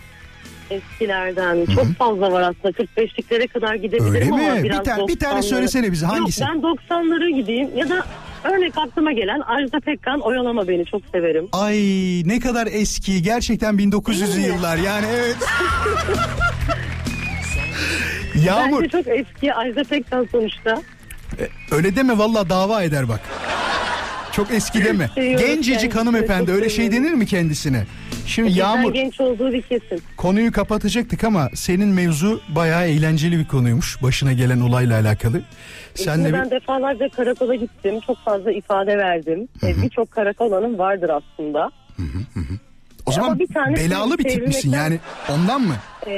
[0.71, 4.63] Eskilerden çok fazla var aslında 45'liklere kadar gidebilirim Öyle ama mi?
[4.65, 6.43] biraz Bir tane- bir tane 90'ları söylesene bize, hangisi?
[6.43, 8.07] Yok ben 90'lara gideyim ya da
[8.45, 11.49] örnek aklıma gelen Ajda Pekkan Oyalama Beni çok severim.
[11.53, 11.77] Ay
[12.25, 13.23] ne kadar eski.
[13.23, 14.55] Gerçekten 1900'lü Değil mi?
[14.57, 14.77] yıllar.
[14.77, 15.37] Yani evet.
[18.47, 20.83] Yağmur Bence çok eski Ajda Pekkan sonuçta.
[21.71, 23.21] Öyle deme valla dava eder bak.
[24.33, 25.11] Çok eski deme.
[25.15, 27.85] Seviyorum Gencecik kendisini, hanımefendi öyle şey denir mi kendisine?
[28.27, 30.03] Şimdi Bizden Yağmur genç olduğu bir kesin.
[30.17, 34.03] konuyu kapatacaktık ama senin mevzu bayağı eğlenceli bir konuymuş.
[34.03, 35.43] Başına gelen olayla alakalı.
[35.95, 36.33] Senle Şimdi bir...
[36.33, 38.01] ben defalarca karakola gittim.
[38.07, 39.49] Çok fazla ifade verdim.
[39.63, 41.71] E, Birçok karakol hanım vardır aslında.
[43.07, 44.99] O zaman ama bir tane belalı bir tip misin yani
[45.33, 45.75] ondan mı?
[46.07, 46.11] e,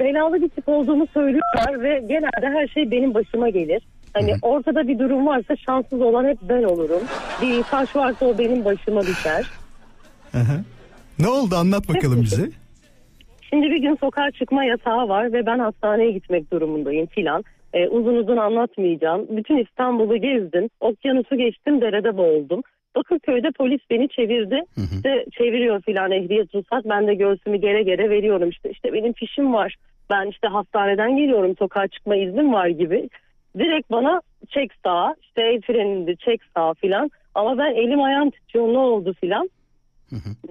[0.00, 3.82] belalı bir tip olduğumu söylüyorlar ve genelde her şey benim başıma gelir.
[4.14, 7.02] Hani ortada bir durum varsa şanssız olan hep ben olurum.
[7.42, 9.46] Bir taş varsa o benim başıma düşer.
[11.18, 12.50] Ne oldu anlat bakalım bize.
[13.50, 17.44] Şimdi bir gün sokağa çıkma yasağı var ve ben hastaneye gitmek durumundayım filan.
[17.72, 19.26] Ee, uzun uzun anlatmayacağım.
[19.30, 20.68] Bütün İstanbul'u gezdim.
[20.80, 22.62] Okyanusu geçtim derede boğuldum.
[22.96, 24.60] Bakırköy'de polis beni çevirdi.
[24.96, 26.84] İşte çeviriyor filan ehliyet ruhsat.
[26.84, 28.48] Ben de göğsümü gere gere veriyorum.
[28.48, 29.76] İşte işte benim fişim var.
[30.10, 31.54] Ben işte hastaneden geliyorum.
[31.58, 33.08] Sokağa çıkma iznim var gibi.
[33.58, 35.14] Direkt bana çek sağa.
[35.22, 37.10] İşte el freninde çek sağa filan.
[37.34, 39.50] Ama ben elim ayağım titriyor ne oldu filan.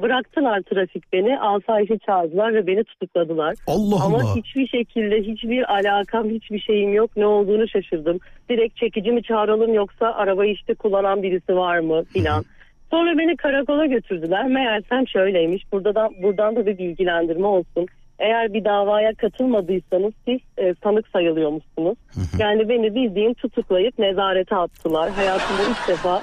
[0.02, 1.40] Bıraktılar trafik beni.
[1.40, 3.56] Asayişi çağırdılar ve beni tutukladılar.
[3.68, 4.36] Allah Ama Allah.
[4.36, 7.12] hiçbir şekilde hiçbir alakam hiçbir şeyim yok.
[7.18, 8.20] Ne olduğunu şaşırdım.
[8.50, 12.46] Direkt çekici mi çağıralım yoksa arabayı işte kullanan birisi var mı filan.
[12.92, 14.48] Sonra beni karakola götürdüler.
[14.48, 15.64] Meğersem şöyleymiş.
[15.72, 17.86] Burada da buradan da bir bilgilendirme olsun.
[18.20, 21.98] Eğer bir davaya katılmadıysanız siz e, sanık sayılıyormuşsunuz.
[22.40, 25.12] Yani beni bildiğin tutuklayıp nezarete attılar.
[25.12, 26.22] Hayatımda ilk defa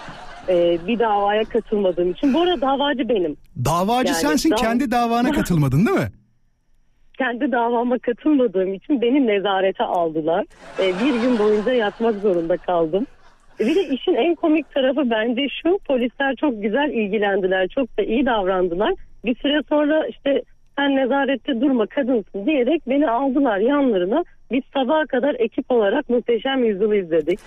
[0.48, 2.35] e, bir davaya katılmadığım için.
[2.35, 3.37] Bu arada davacı benim.
[3.64, 6.09] Davacı Yani sensin dav- kendi davana katılmadın değil mi?
[7.18, 10.44] kendi davama katılmadığım için beni nezarete aldılar.
[10.79, 13.07] Ee, bir gün boyunca yatmak zorunda kaldım.
[13.61, 18.03] E, Bir de işin en komik tarafı bence şu polisler çok güzel ilgilendiler çok da
[18.03, 18.94] iyi davrandılar.
[19.24, 20.42] Bir süre sonra işte
[20.78, 24.24] sen nezarette durma kadınsın diyerek beni aldılar yanlarına.
[24.50, 27.40] Biz sabaha kadar ekip olarak muhteşem yüzyılı izledik.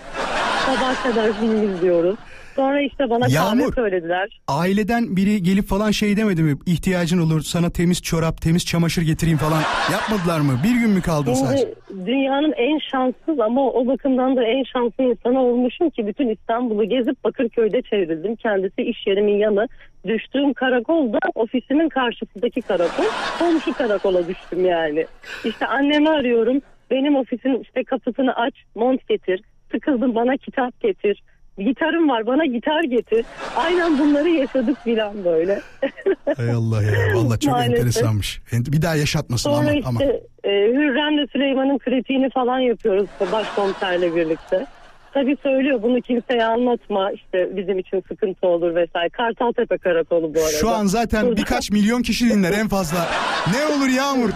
[0.66, 2.16] Sabaha kadar film izliyoruz.
[2.56, 3.60] Sonra işte bana Yağmur.
[3.72, 4.40] kahve söylediler.
[4.48, 6.58] Aileden biri gelip falan şey demedi mi?
[6.66, 9.62] İhtiyacın olur sana temiz çorap, temiz çamaşır getireyim falan.
[9.92, 10.60] Yapmadılar mı?
[10.64, 11.74] Bir gün mü kaldın sadece?
[11.88, 16.90] Şimdi dünyanın en şanssız ama o bakımdan da en şanslı insanı olmuşum ki bütün İstanbul'u
[16.90, 18.36] gezip Bakırköy'de çevrildim.
[18.36, 19.68] Kendisi iş yerimin yanı.
[20.08, 23.04] Düştüğüm karakol da ofisimin karşısındaki karakol.
[23.40, 25.06] Komşu karakola düştüm yani.
[25.46, 26.62] İşte annemi arıyorum.
[26.92, 29.42] Benim ofisin işte kapısını aç, mont getir.
[29.72, 31.24] Sıkıldım bana kitap getir.
[31.58, 33.26] Gitarım var bana gitar getir.
[33.56, 35.62] Aynen bunları yaşadık filan böyle.
[36.38, 36.92] Hay Allah ya.
[37.16, 37.76] Vallahi çok Maalesef.
[37.76, 38.42] enteresanmış.
[38.52, 39.72] Ent- Bir daha yaşatmasın Sonra ama.
[39.74, 40.04] işte ama.
[40.44, 44.66] E, Hürrem'le Süleyman'ın kritiğini falan yapıyoruz başkomiserle birlikte.
[45.14, 49.10] Tabii söylüyor bunu kimseye anlatma işte bizim için sıkıntı olur vesaire.
[49.10, 50.52] Kartaltepe karakolu bu arada.
[50.62, 53.08] Şu an zaten Burada- birkaç milyon kişi dinler en fazla.
[53.56, 54.30] Ne olur Yağmur.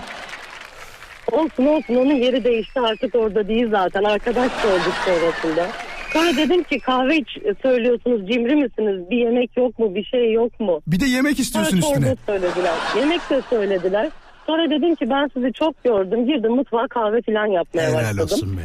[1.32, 5.68] Olsun olsun onun yeri değişti artık orada değil zaten arkadaş da olduk sonrasında.
[6.13, 7.30] Sonra dedim ki kahve iç
[7.62, 10.82] söylüyorsunuz cimri misiniz bir yemek yok mu bir şey yok mu?
[10.88, 12.15] Bir de yemek Sonra istiyorsun çorba üstüne.
[12.26, 14.10] söylediler yemek de söylediler.
[14.46, 18.24] Sonra dedim ki ben sizi çok gördüm girdim mutfağa kahve falan yapmaya Helal başladım.
[18.24, 18.62] olsun be.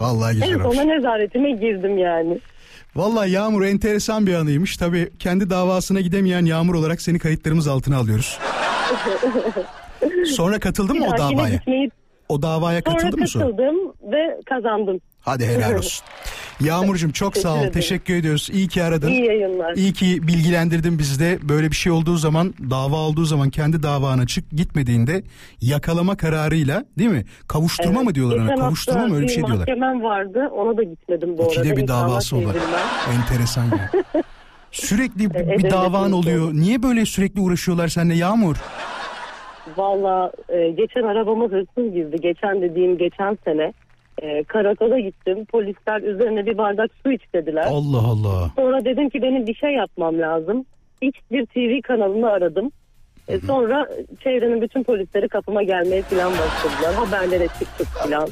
[0.00, 0.76] Vallahi güzel En olmuş.
[0.76, 2.38] sona nezaretime girdim yani.
[2.96, 4.76] Vallahi Yağmur enteresan bir anıymış.
[4.76, 8.38] Tabii kendi davasına gidemeyen Yağmur olarak seni kayıtlarımız altına alıyoruz.
[10.26, 11.54] Sonra katıldın mı Bir o dahakine davaya?
[11.54, 11.90] gitmeyi
[12.28, 13.44] O davaya sonra katıldın mı sonra?
[13.44, 13.76] katıldım
[14.12, 15.00] ve kazandım.
[15.22, 16.04] Hadi helal olsun.
[16.60, 17.66] Yağmurcuğum çok sağ ol.
[17.72, 18.48] Teşekkür ediyoruz.
[18.52, 19.08] İyi ki aradın.
[19.08, 19.74] İyi yayınlar.
[19.76, 21.38] İyi ki bilgilendirdin bizi de.
[21.48, 25.22] Böyle bir şey olduğu zaman, dava olduğu zaman kendi davana çık gitmediğinde
[25.60, 27.24] yakalama kararıyla değil mi?
[27.48, 28.04] Kavuşturma Evet.
[28.04, 28.54] mı diyorlar ona?
[28.54, 29.56] Kavuşturma mı öyle bir şey diyorlar.
[29.58, 31.54] Mahkemem vardı ona da gitmedim bu arada.
[31.60, 32.54] İkide bir davası sevdirmem.
[33.18, 33.90] Enteresan ya.
[34.72, 36.52] Sürekli bir, bir davan oluyor.
[36.54, 38.56] Niye böyle sürekli uğraşıyorlar seninle Yağmur?
[39.76, 42.16] Valla e, geçen arabama hırsız girdi.
[42.20, 43.72] Geçen dediğim geçen sene.
[44.22, 45.44] E, karakola gittim.
[45.44, 47.66] Polisler üzerine bir bardak su iç dediler.
[47.68, 48.50] Allah Allah.
[48.56, 50.64] Sonra dedim ki benim bir şey yapmam lazım.
[51.00, 52.70] X bir TV kanalını aradım.
[53.28, 53.88] E, sonra
[54.24, 56.94] çevrenin bütün polisleri kapıma gelmeye falan başladılar.
[56.94, 58.28] Haberlere çıktık falan.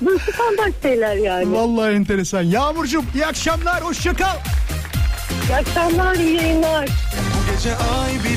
[0.00, 1.52] Bu standart şeyler yani.
[1.52, 2.42] Vallahi enteresan.
[2.42, 3.82] Yağmurcuğum iyi akşamlar.
[3.82, 4.36] Hoşça kal.
[5.48, 6.88] İyi akşamlar, iyi yayınlar.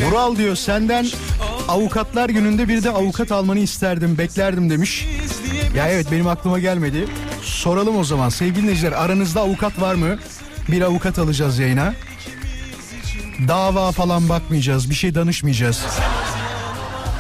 [0.06, 1.08] Vural diyor senden
[1.68, 5.08] avukatlar gününde bir de avukat almanı isterdim beklerdim demiş.
[5.76, 7.08] Ya evet benim aklıma gelmedi.
[7.42, 10.18] Soralım o zaman sevgili dinleyiciler aranızda avukat var mı?
[10.68, 11.94] Bir avukat alacağız yayına.
[13.48, 15.86] Dava falan bakmayacağız bir şey danışmayacağız.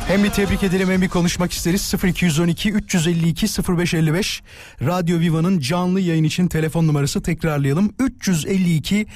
[0.07, 1.93] Hem bir tebrik edelim hem bir konuşmak isteriz.
[2.03, 3.45] 0212 352
[3.77, 4.43] 0555
[4.81, 7.93] Radyo Viva'nın canlı yayın için telefon numarası tekrarlayalım.
[7.99, 9.07] 352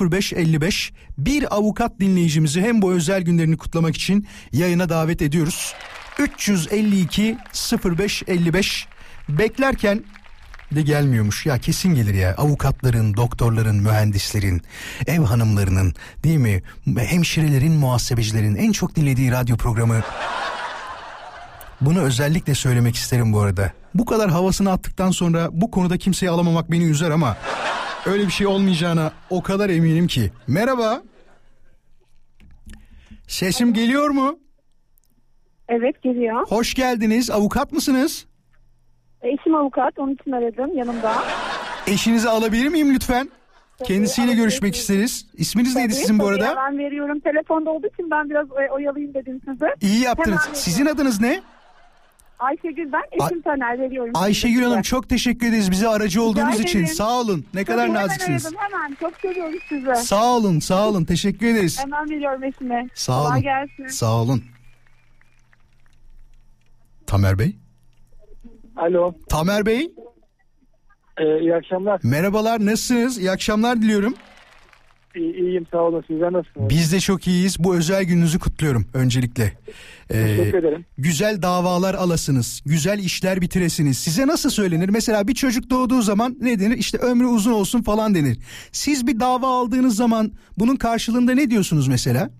[0.00, 5.74] 0555 bir avukat dinleyicimizi hem bu özel günlerini kutlamak için yayına davet ediyoruz.
[6.18, 7.38] 352
[7.84, 8.86] 0555
[9.28, 10.04] beklerken
[10.74, 11.46] de gelmiyormuş.
[11.46, 12.34] Ya kesin gelir ya.
[12.34, 14.62] Avukatların, doktorların, mühendislerin,
[15.06, 16.62] ev hanımlarının, değil mi?
[16.96, 20.00] Hemşirelerin, muhasebecilerin en çok dinlediği radyo programı.
[21.80, 23.72] Bunu özellikle söylemek isterim bu arada.
[23.94, 27.36] Bu kadar havasını attıktan sonra bu konuda kimseyi alamamak beni üzer ama
[28.06, 30.32] öyle bir şey olmayacağına o kadar eminim ki.
[30.46, 31.02] Merhaba.
[33.28, 34.38] Sesim geliyor mu?
[35.68, 36.46] Evet geliyor.
[36.48, 37.30] Hoş geldiniz.
[37.30, 38.26] Avukat mısınız?
[39.22, 41.14] Eşim avukat onun için aradım yanımda.
[41.86, 43.30] Eşinizi alabilir miyim lütfen?
[43.84, 44.36] Kendisiyle alabilirsiniz.
[44.36, 45.26] görüşmek isteriz.
[45.34, 46.56] İsminiz neydi sizin bu Tabii, arada?
[46.56, 49.66] Ben veriyorum telefonda olduğu için ben biraz oy- oyalayayım dedim size.
[49.80, 50.42] İyi yaptınız.
[50.44, 51.42] Hemen Sizin adınız ne?
[52.38, 54.12] Ayşegül ben eşim Taner veriyorum.
[54.14, 54.62] Ayşegül.
[54.62, 56.64] Hanım çok teşekkür ederiz bize aracı olduğunuz ederim.
[56.64, 56.84] için.
[56.84, 57.46] Sağ olun.
[57.54, 58.46] Ne kadar Tabii, hemen naziksiniz.
[58.46, 59.94] aradım, Hemen çok seviyoruz sizi.
[59.96, 61.04] Sağ olun, sağ olun.
[61.04, 61.78] Teşekkür ederiz.
[61.80, 62.88] Hemen veriyorum eşime.
[62.94, 63.42] Sağ Kolay olun.
[63.42, 63.86] gelsin.
[63.86, 64.44] Sağ olun.
[67.06, 67.56] Tamer Bey?
[68.76, 69.14] Alo.
[69.28, 69.90] Tamer Bey,
[71.20, 72.00] Ee, iyi akşamlar.
[72.04, 72.66] merhabalar.
[72.66, 73.18] Nasılsınız?
[73.18, 74.14] İyi akşamlar diliyorum.
[75.16, 76.04] İyi, iyiyim sağ olun.
[76.06, 76.68] Sizler nasılsınız?
[76.70, 77.56] Biz de çok iyiyiz.
[77.58, 79.52] Bu özel gününüzü kutluyorum öncelikle.
[80.10, 80.84] Ee, Teşekkür ederim.
[80.98, 83.98] güzel davalar alasınız, güzel işler bitiresiniz.
[83.98, 84.88] Size nasıl söylenir?
[84.88, 86.76] Mesela bir çocuk doğduğu zaman ne denir?
[86.78, 88.38] İşte ömrü uzun olsun falan denir.
[88.72, 92.30] Siz bir dava aldığınız zaman bunun karşılığında ne diyorsunuz mesela?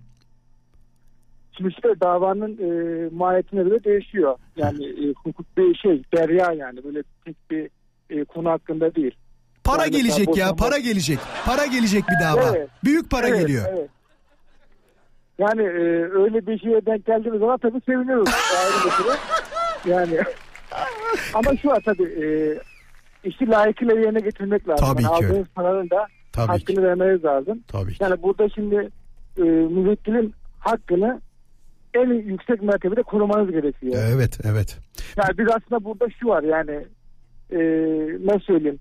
[1.63, 4.37] Şimdi işte davanın e, mahiyetine göre değişiyor.
[4.57, 6.85] Yani e, hukuk bir şey, derya yani.
[6.85, 7.71] Böyle tek bir
[8.11, 9.15] e, konu hakkında değil.
[9.65, 11.19] Para Yani gelecek ya, para gelecek.
[11.47, 12.57] Para gelecek bir dava.
[12.57, 12.69] Evet.
[12.85, 13.65] Büyük para Evet, geliyor.
[13.69, 13.91] evet.
[15.39, 18.31] Yani e, öyle bir şeye denk geldiğimiz zaman tabii seviniyoruz.
[19.87, 20.19] Yani
[21.35, 22.27] ama şu var tabii e,
[23.29, 24.87] işi layıkıyla yerine getirmek lazım.
[24.87, 25.27] Tabii yani ki.
[25.27, 26.53] Aldığınız paranın da Tabii ki.
[26.53, 27.61] hakkını vermeniz lazım.
[27.69, 28.03] Tabii ki.
[28.03, 28.89] Yani burada şimdi
[29.39, 31.21] e, müvekkilin hakkını
[31.95, 33.95] en yüksek mertebede korumanız gerekiyor.
[34.15, 34.79] Evet, evet.
[35.17, 36.87] Yani biz aslında burada şu var yani
[37.51, 37.59] e,
[38.27, 38.79] ne söyleyeyim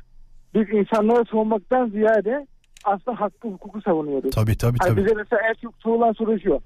[0.56, 2.48] biz insanlara savunmaktan ziyade
[2.86, 4.32] aslında hakkı hukuku savunuyoruz.
[4.36, 5.04] Tabii tabii Hani tabii.
[5.06, 6.60] bize mesela en çok sorulan soru şu.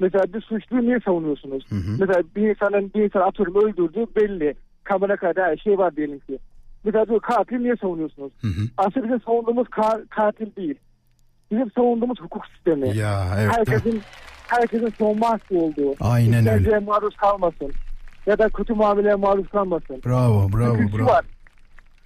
[0.00, 1.64] Mesela bir suçluyu niye savunuyorsunuz?
[1.68, 1.96] Hı hı.
[2.00, 4.54] Mesela bir insanın bir insan atıyorum öldürdü belli.
[4.84, 6.38] Kamera kaydı her şey var diyelim ki.
[6.84, 8.32] Mesela diyor katil niye savunuyorsunuz?
[8.40, 8.62] Hı hı.
[8.76, 10.74] Aslında bizim savunduğumuz ka- katil değil.
[11.50, 12.96] Bizim savunduğumuz hukuk sistemi.
[12.96, 13.52] Ya evet.
[13.56, 14.02] herkesin
[14.60, 15.94] herkesin savunma hakkı olduğu.
[16.00, 16.78] Aynen öyle.
[16.78, 17.72] Maruz kalmasın.
[18.26, 20.02] Ya da kötü muameleye maruz kalmasın.
[20.06, 21.06] Bravo, bravo, Çünkü bravo.
[21.06, 21.24] var.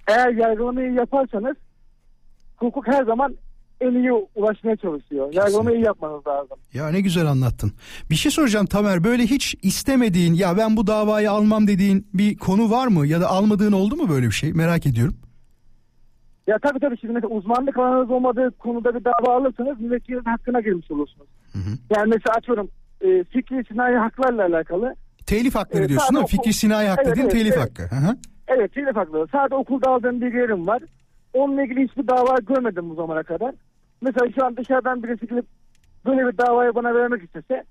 [0.07, 1.55] Eğer yargılamayı yaparsanız
[2.57, 3.35] hukuk her zaman
[3.81, 5.33] en iyi ulaşmaya çalışıyor.
[5.59, 6.57] Onu iyi yapmanız lazım.
[6.73, 7.71] Ya ne güzel anlattın.
[8.09, 12.71] Bir şey soracağım Tamer böyle hiç istemediğin ya ben bu davayı almam dediğin bir konu
[12.71, 13.07] var mı?
[13.07, 14.53] Ya da almadığın oldu mu böyle bir şey?
[14.53, 15.15] Merak ediyorum.
[16.47, 20.91] Ya tabii tabii şimdi mesela uzmanlık alanınız olmadığı konuda bir dava alırsanız müvekkilin hakkına girmiş
[20.91, 21.27] olursunuz.
[21.95, 22.69] Yani mesela açıyorum
[23.01, 24.95] e, fikri sinayi haklarla alakalı.
[25.25, 27.69] Telif hakları Evet, diyorsun ama fikri sinayi hakkı Evet, değil evet, telif evet.
[27.69, 27.95] hakkı.
[27.95, 28.17] Hı hı.
[28.47, 29.27] Evet telif hakları.
[29.31, 30.81] Sadece okulda aldığım bilgilerim var.
[31.33, 33.51] Onunla ilgili hiçbir dava görmedim bu zamana kadar.
[34.01, 35.45] Mesela şu an dışarıdan birisi gelip
[36.05, 37.63] böyle bir davayı bana vermek istese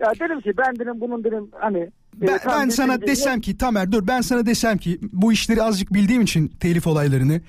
[0.00, 3.58] ya derim ki ben dedim bunun dedim hani Ben, e, ben sana bilgi- desem ki
[3.58, 7.40] Tamer dur ben sana desem ki bu işleri azıcık bildiğim için telif olaylarını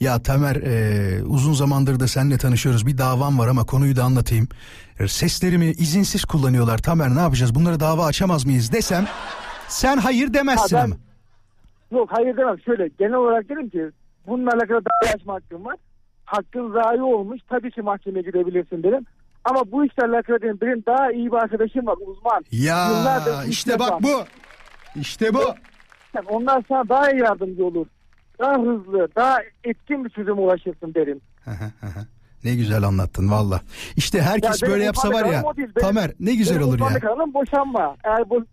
[0.00, 4.48] ya Tamer e, uzun zamandır da seninle tanışıyoruz bir davam var ama konuyu da anlatayım.
[5.02, 9.06] E, Seslerimi izinsiz kullanıyorlar Tamer ne yapacağız bunları dava açamaz mıyız desem
[9.68, 10.96] sen hayır demezsin Ha, ben- ama.
[11.92, 12.60] Yok hayır demem.
[12.60, 13.90] Şöyle genel olarak derim ki
[14.26, 15.76] bununla alakalı dava açma hakkın var.
[16.24, 17.40] Hakkın zayi olmuş.
[17.48, 19.06] Tabii ki mahkemeye gidebilirsin derim.
[19.44, 20.58] Ama bu işle alakalı derim.
[20.60, 22.44] Benim daha iyi bir arkadaşım var uzman.
[22.52, 24.24] Ya Yıllardır işte bak bu.
[24.96, 25.42] İşte bu.
[26.14, 27.86] Yani Onlar sana daha iyi yardımcı olur.
[28.38, 31.20] Daha hızlı, daha etkin bir çözüme ulaşırsın derim.
[32.44, 33.60] Ne güzel anlattın valla.
[33.96, 35.42] İşte herkes Ya böyle yapsa var ya.
[35.56, 35.68] değil.
[35.80, 36.86] Tamer ne güzel olur ya.
[36.86, 37.96] alanım boşanma.
[38.04, 38.44] Eğer bu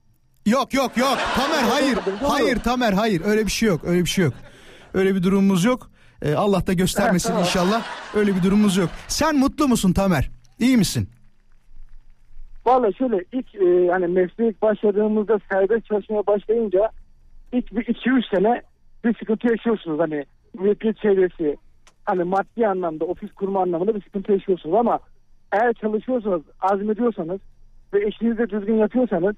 [0.45, 1.17] Yok yok yok.
[1.35, 1.97] Tamer hayır.
[2.21, 3.21] Hayır Tamer hayır.
[3.25, 3.81] Öyle bir şey yok.
[3.83, 4.33] Öyle bir şey yok.
[4.93, 5.91] Öyle bir durumumuz yok.
[6.21, 7.83] Ee, Allah da göstermesin inşallah.
[8.15, 8.89] Öyle bir durumumuz yok.
[9.07, 10.29] Sen mutlu musun Tamer?
[10.59, 11.09] İyi misin?
[12.65, 16.89] Valla şöyle ilk e, hani mesleğe ilk başladığımızda serbest çalışmaya başlayınca
[17.53, 18.61] ilk bir iki üç sene
[19.05, 20.25] bir sıkıntı yaşıyorsunuz hani
[20.59, 21.57] müvekkil çevresi
[22.09, 24.99] hani maddi anlamda ofis kurma anlamında bir sıkıntı yaşıyorsunuz ama
[25.51, 27.39] eğer çalışıyorsanız azmediyorsanız
[27.93, 29.35] ve eşinizle düzgün yapıyorsanız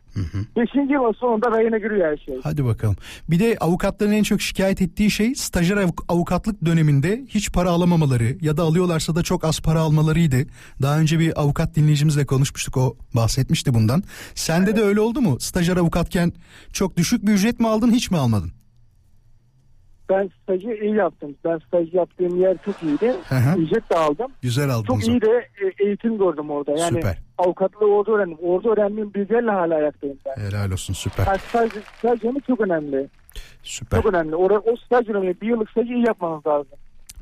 [0.58, 2.40] beşinci yılın sonunda rayına giriyor her şey.
[2.44, 2.96] Hadi bakalım.
[3.30, 8.38] Bir de avukatların en çok şikayet ettiği şey stajyer avuk- avukatlık döneminde hiç para alamamaları
[8.42, 10.38] ya da alıyorlarsa da çok az para almalarıydı.
[10.82, 14.04] Daha önce bir avukat dinleyicimizle konuşmuştuk o bahsetmişti bundan.
[14.36, 15.40] Sende de öyle oldu mu?
[15.40, 16.34] Stajyer avukatken
[16.74, 18.52] çok düşük bir ücret mi aldın hiç mi almadın?
[20.12, 21.36] Ben stajı iyi yaptım.
[21.45, 23.15] Ben staj yaptığım yer çok iyiydi.
[23.58, 24.32] Ücret de aldım.
[24.41, 26.71] Güzel aldın o Çok iyi de e, eğitim gördüm orada.
[26.71, 27.17] Yani Süper.
[27.38, 28.38] avukatlığı orada öğrendim.
[28.41, 30.43] Orada öğrendiğim bilgilerle hala ayaktayım ben.
[30.43, 31.28] Helal olsun süper.
[31.28, 33.08] Yani staj, staj yanı çok önemli.
[33.63, 34.02] Süper.
[34.02, 34.36] Çok önemli.
[34.36, 36.78] Orada, o staj dönemi bir yıllık stajı iyi yapmanız lazım.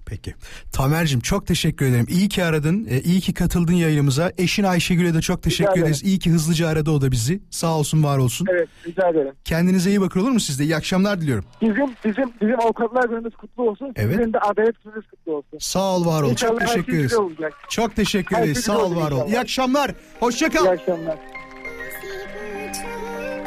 [0.10, 0.36] Peki.
[0.72, 2.06] Tamer'cim çok teşekkür ederim.
[2.10, 2.88] İyi ki aradın.
[2.90, 4.32] Ee, iyi ki katıldın yayınımıza.
[4.38, 5.84] Eşin Ayşegül'e de çok teşekkür ederim.
[5.86, 6.04] ederiz.
[6.04, 7.42] İyi ki hızlıca aradı o da bizi.
[7.50, 8.48] Sağ olsun var olsun.
[8.52, 9.34] Evet rica ederim.
[9.46, 10.64] Kendinize iyi bakın olur mu sizde?
[10.64, 11.46] İyi akşamlar diliyorum.
[11.62, 13.92] Bizim bizim bizim avukatlar gününüz kutlu olsun.
[13.96, 14.16] Evet.
[14.18, 15.58] Sizin de adalet gününüz kutlu olsun.
[15.60, 16.32] Sağ ol var ol.
[16.32, 17.14] İnşallah Çok her teşekkür şey ederiz.
[17.18, 17.54] olacak.
[17.70, 18.54] Çok teşekkür ederiz.
[18.54, 19.28] şey Sağ ol var ol.
[19.28, 19.92] İyi akşamlar.
[20.20, 20.66] Hoşça kal.
[20.66, 21.18] İyi akşamlar.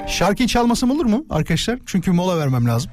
[0.09, 1.79] Şarkıyı çalmasam olur mu arkadaşlar?
[1.87, 2.91] Çünkü mola vermem lazım.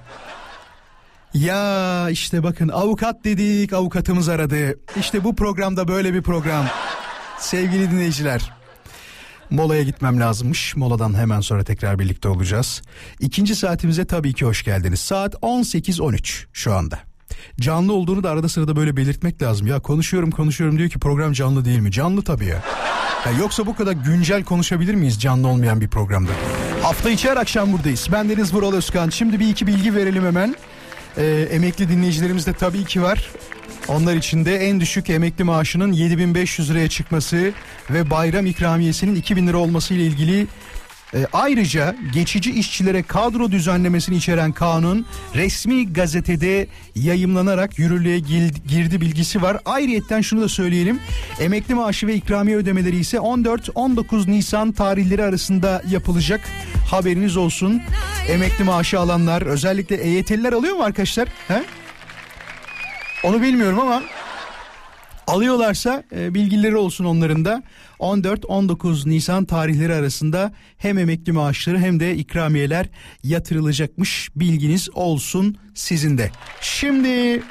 [1.34, 4.80] Ya işte bakın avukat dedik avukatımız aradı.
[5.00, 6.66] İşte bu programda böyle bir program.
[7.40, 8.52] Sevgili dinleyiciler.
[9.50, 10.76] Molaya gitmem lazımmış.
[10.76, 12.82] Moladan hemen sonra tekrar birlikte olacağız.
[13.20, 15.00] İkinci saatimize tabii ki hoş geldiniz.
[15.00, 17.00] Saat 18.13 şu anda.
[17.60, 19.68] Canlı olduğunu da arada sırada böyle belirtmek lazım.
[19.68, 21.92] Ya konuşuyorum konuşuyorum diyor ki program canlı değil mi?
[21.92, 22.64] Canlı tabii ya.
[23.26, 26.32] Ya yoksa bu kadar güncel konuşabilir miyiz canlı olmayan bir programda?
[26.84, 28.08] Hafta içi her akşam buradayız.
[28.12, 29.10] Ben Deniz Vural Özkan.
[29.10, 30.56] Şimdi bir iki bilgi verelim hemen.
[31.20, 33.30] Ee, emekli dinleyicilerimiz de tabii ki var.
[33.88, 37.52] Onlar için de en düşük emekli maaşının 7500 liraya çıkması
[37.90, 40.48] ve bayram ikramiyesinin 2000 lira olması ile ilgili
[41.14, 48.20] e, ayrıca geçici işçilere kadro düzenlemesini içeren kanun resmi gazetede yayımlanarak yürürlüğe
[48.68, 49.58] girdi bilgisi var.
[49.66, 51.00] Ayrıyetten şunu da söyleyelim.
[51.40, 56.42] Emekli maaşı ve ikramiye ödemeleri ise 14-19 Nisan tarihleri arasında yapılacak.
[56.90, 57.82] Haberiniz olsun.
[58.30, 61.28] Emekli maaşı alanlar özellikle EYT'liler alıyor mu arkadaşlar?
[61.48, 61.64] He?
[63.24, 64.04] Onu bilmiyorum ama
[65.30, 67.64] alıyorlarsa e, bilgileri olsun onların da.
[68.00, 72.86] 14-19 Nisan tarihleri arasında hem emekli maaşları hem de ikramiyeler
[73.24, 74.30] yatırılacakmış.
[74.36, 76.32] Bilginiz olsun sizin de.
[76.62, 77.44] Şimdi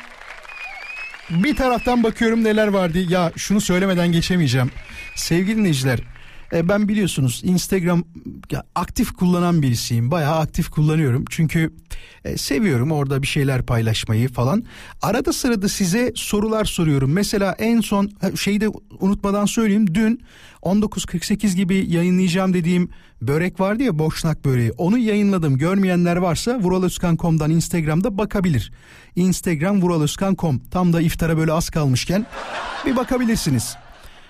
[1.30, 2.98] bir taraftan bakıyorum neler vardı.
[3.08, 4.70] Ya şunu söylemeden geçemeyeceğim.
[5.14, 6.00] Sevgili dinleyiciler
[6.52, 8.04] e, ben biliyorsunuz Instagram
[8.74, 10.10] aktif kullanan birisiyim.
[10.10, 11.24] Bayağı aktif kullanıyorum.
[11.30, 11.72] Çünkü
[12.24, 14.64] e, seviyorum orada bir şeyler paylaşmayı falan.
[15.02, 17.12] Arada sırada size sorular soruyorum.
[17.12, 18.68] Mesela en son şeyi de
[19.00, 19.94] unutmadan söyleyeyim.
[19.94, 20.22] Dün
[20.62, 22.90] 19.48 gibi yayınlayacağım dediğim
[23.22, 24.72] börek vardı ya boşnak böreği.
[24.72, 25.58] Onu yayınladım.
[25.58, 28.72] Görmeyenler varsa vuraloskan.com'dan Instagram'da bakabilir.
[29.16, 32.26] Instagram vuraloskan.com tam da iftara böyle az kalmışken
[32.86, 33.76] bir bakabilirsiniz.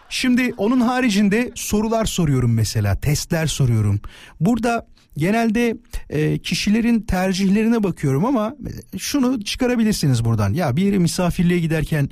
[0.09, 4.01] Şimdi onun haricinde sorular soruyorum mesela, testler soruyorum.
[4.41, 5.77] Burada genelde
[6.11, 8.57] e, kişilerin tercihlerine bakıyorum ama
[8.99, 10.53] şunu çıkarabilirsiniz buradan.
[10.53, 12.09] Ya bir yere misafirliğe giderken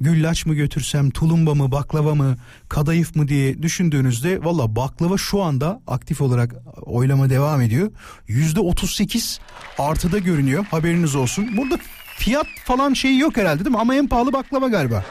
[0.00, 2.36] güllaç mı götürsem, tulumba mı, baklava mı,
[2.68, 7.90] kadayıf mı diye düşündüğünüzde valla baklava şu anda aktif olarak oylama devam ediyor.
[8.28, 9.40] Yüzde 38
[9.78, 11.56] artıda görünüyor haberiniz olsun.
[11.56, 11.78] Burada
[12.18, 13.80] fiyat falan şeyi yok herhalde değil mi?
[13.80, 15.04] Ama en pahalı baklava galiba.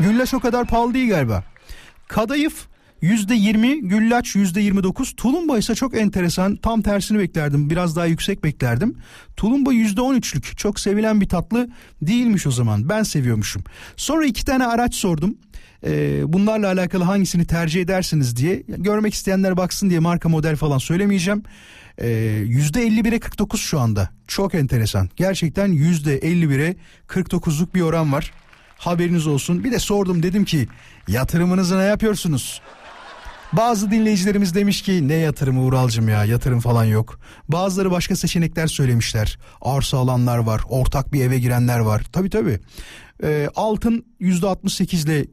[0.00, 1.44] Güllaç o kadar pahalı değil galiba.
[2.08, 2.66] Kadayıf
[3.02, 6.56] %20, güllaç %29, tulumba ise çok enteresan.
[6.56, 7.70] Tam tersini beklerdim.
[7.70, 8.96] Biraz daha yüksek beklerdim.
[9.36, 10.56] Tulumba %13'lük.
[10.56, 11.68] Çok sevilen bir tatlı
[12.02, 12.88] değilmiş o zaman.
[12.88, 13.62] Ben seviyormuşum.
[13.96, 15.38] Sonra iki tane araç sordum.
[15.86, 18.62] Ee, bunlarla alakalı hangisini tercih edersiniz diye.
[18.68, 21.42] Görmek isteyenler baksın diye marka model falan söylemeyeceğim.
[21.98, 22.06] Ee,
[22.46, 24.10] %51'e 49 şu anda.
[24.26, 25.08] Çok enteresan.
[25.16, 26.76] Gerçekten %51'e
[27.08, 28.32] 49'luk bir oran var.
[28.78, 29.64] Haberiniz olsun.
[29.64, 30.68] Bir de sordum dedim ki
[31.08, 32.60] yatırımınızı ne yapıyorsunuz?
[33.52, 37.20] Bazı dinleyicilerimiz demiş ki ne yatırımı Uralcım ya yatırım falan yok.
[37.48, 39.38] Bazıları başka seçenekler söylemişler.
[39.60, 42.02] Arsa alanlar var, ortak bir eve girenler var.
[42.12, 42.60] Tabii tabii.
[43.22, 45.26] Ee, altın %68 ile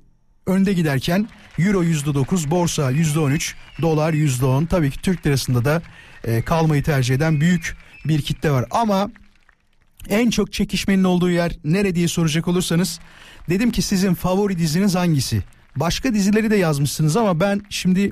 [0.46, 1.28] önde giderken
[1.60, 4.68] euro %9, borsa %13, dolar %10.
[4.68, 5.82] Tabii ki Türk lirasında da
[6.24, 8.66] e, kalmayı tercih eden büyük bir kitle var.
[8.72, 9.10] Ama
[10.10, 13.00] en çok çekişmenin olduğu yer nere diye soracak olursanız
[13.50, 15.44] dedim ki sizin favori diziniz hangisi?
[15.76, 18.12] Başka dizileri de yazmışsınız ama ben şimdi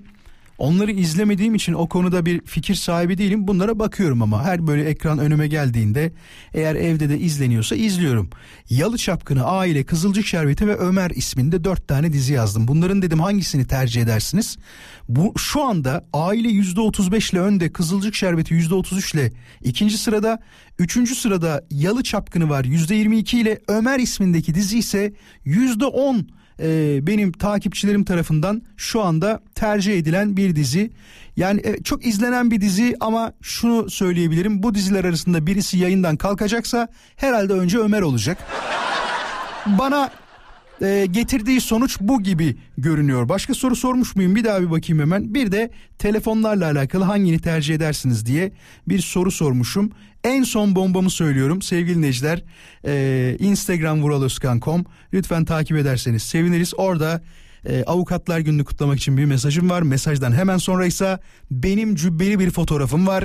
[0.57, 3.47] onları izlemediğim için o konuda bir fikir sahibi değilim.
[3.47, 6.11] Bunlara bakıyorum ama her böyle ekran önüme geldiğinde
[6.53, 8.29] eğer evde de izleniyorsa izliyorum.
[8.69, 12.67] Yalı Çapkını, Aile, Kızılcık Şerbeti ve Ömer isminde dört tane dizi yazdım.
[12.67, 14.57] Bunların dedim hangisini tercih edersiniz?
[15.09, 19.31] Bu şu anda Aile %35 ile önde, Kızılcık Şerbeti %33 ile
[19.63, 20.39] ikinci sırada,
[20.79, 25.13] üçüncü sırada Yalı Çapkını var %22 ile Ömer ismindeki dizi ise
[25.45, 26.25] %10
[26.59, 30.91] e, benim takipçilerim tarafından şu anda tercih edilen bir dizi.
[31.35, 34.63] Yani e, çok izlenen bir dizi ama şunu söyleyebilirim.
[34.63, 38.37] Bu diziler arasında birisi yayından kalkacaksa herhalde önce Ömer olacak.
[39.65, 40.11] Bana
[40.81, 43.29] e, getirdiği sonuç bu gibi görünüyor.
[43.29, 44.35] Başka soru sormuş muyum?
[44.35, 45.33] Bir daha bir bakayım hemen.
[45.33, 48.51] Bir de telefonlarla alakalı hangini tercih edersiniz diye
[48.87, 49.91] bir soru sormuşum.
[50.23, 52.43] En son bombamı söylüyorum sevgili dinleyiciler.
[52.85, 56.73] E, Instagram vuraloskan.com lütfen takip ederseniz seviniriz.
[56.77, 57.21] Orada
[57.65, 59.81] e, avukatlar gününü kutlamak için bir mesajım var.
[59.81, 61.19] Mesajdan hemen sonra ise
[61.51, 63.23] benim cübbeli bir fotoğrafım var.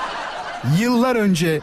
[0.80, 1.60] Yıllar önce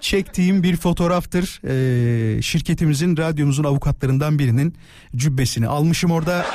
[0.00, 1.60] çektiğim bir fotoğraftır.
[1.64, 4.74] Ee, şirketimizin, radyomuzun avukatlarından birinin
[5.16, 6.46] cübbesini almışım orada.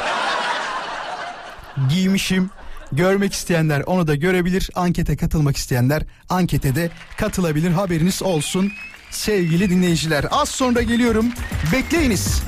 [1.89, 2.49] Giymişim.
[2.91, 4.69] Görmek isteyenler onu da görebilir.
[4.75, 7.71] Ankete katılmak isteyenler ankete de katılabilir.
[7.71, 8.71] Haberiniz olsun
[9.12, 10.25] sevgili dinleyiciler.
[10.32, 11.25] Az sonra geliyorum.
[11.73, 12.43] Bekleyiniz.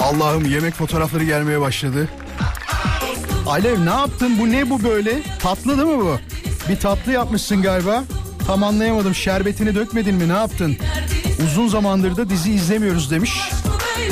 [0.00, 2.08] Allah'ım yemek fotoğrafları gelmeye başladı.
[3.46, 4.38] Alev ne yaptın?
[4.38, 5.22] Bu ne bu böyle?
[5.38, 6.18] Tatlı değil mi bu?
[6.68, 8.04] Bir tatlı yapmışsın galiba.
[8.46, 9.14] Tam anlayamadım.
[9.14, 10.28] Şerbetini dökmedin mi?
[10.28, 10.76] Ne yaptın?
[11.44, 13.50] Uzun zamandır da dizi izlemiyoruz demiş.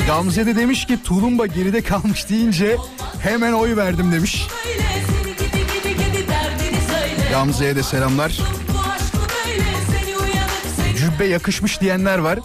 [0.07, 2.77] Gamze de demiş ki tulumba geride kalmış deyince
[3.23, 4.47] hemen oy verdim demiş.
[7.31, 8.39] Gamze'ye de selamlar.
[10.97, 12.39] Cübbe yakışmış diyenler var.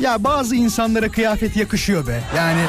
[0.00, 2.20] Ya bazı insanlara kıyafet yakışıyor be.
[2.36, 2.60] Yani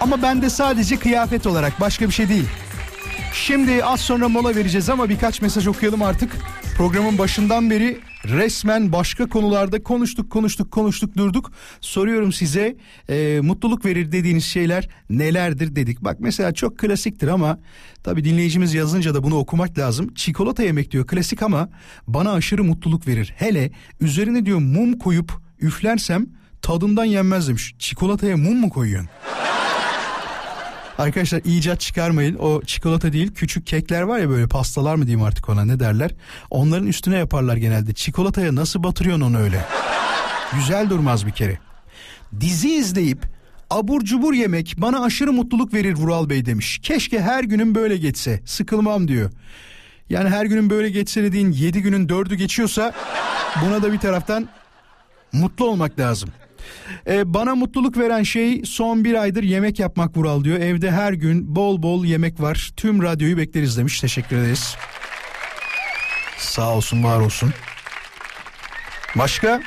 [0.00, 2.46] ama bende sadece kıyafet olarak başka bir şey değil.
[3.32, 6.32] Şimdi az sonra mola vereceğiz ama birkaç mesaj okuyalım artık.
[6.76, 11.52] Programın başından beri resmen başka konularda konuştuk konuştuk konuştuk durduk.
[11.80, 12.76] Soruyorum size
[13.08, 16.04] e, mutluluk verir dediğiniz şeyler nelerdir dedik.
[16.04, 17.58] Bak mesela çok klasiktir ama
[18.02, 20.14] tabi dinleyicimiz yazınca da bunu okumak lazım.
[20.14, 21.68] Çikolata yemek diyor klasik ama
[22.06, 23.34] bana aşırı mutluluk verir.
[23.36, 26.26] Hele üzerine diyor mum koyup üflersem
[26.62, 27.74] tadından yenmez demiş.
[27.78, 29.10] Çikolataya mum mu koyuyorsun?
[30.98, 32.34] Arkadaşlar icat çıkarmayın.
[32.34, 36.10] O çikolata değil küçük kekler var ya böyle pastalar mı diyeyim artık ona ne derler.
[36.50, 37.92] Onların üstüne yaparlar genelde.
[37.92, 39.64] Çikolataya nasıl batırıyorsun onu öyle?
[40.54, 41.58] Güzel durmaz bir kere.
[42.40, 43.18] Dizi izleyip
[43.70, 46.78] abur cubur yemek bana aşırı mutluluk verir Vural Bey demiş.
[46.82, 48.40] Keşke her günüm böyle geçse.
[48.44, 49.30] Sıkılmam diyor.
[50.10, 52.92] Yani her günün böyle geçse dediğin 7 günün 4'ü geçiyorsa
[53.64, 54.48] buna da bir taraftan
[55.32, 56.30] mutlu olmak lazım.
[57.06, 60.58] Ee, bana mutluluk veren şey son bir aydır yemek yapmak Vural diyor.
[60.58, 62.70] Evde her gün bol bol yemek var.
[62.76, 64.00] Tüm radyoyu bekleriz demiş.
[64.00, 64.76] Teşekkür ederiz.
[66.38, 67.52] Sağ olsun var olsun.
[69.16, 69.62] Başka?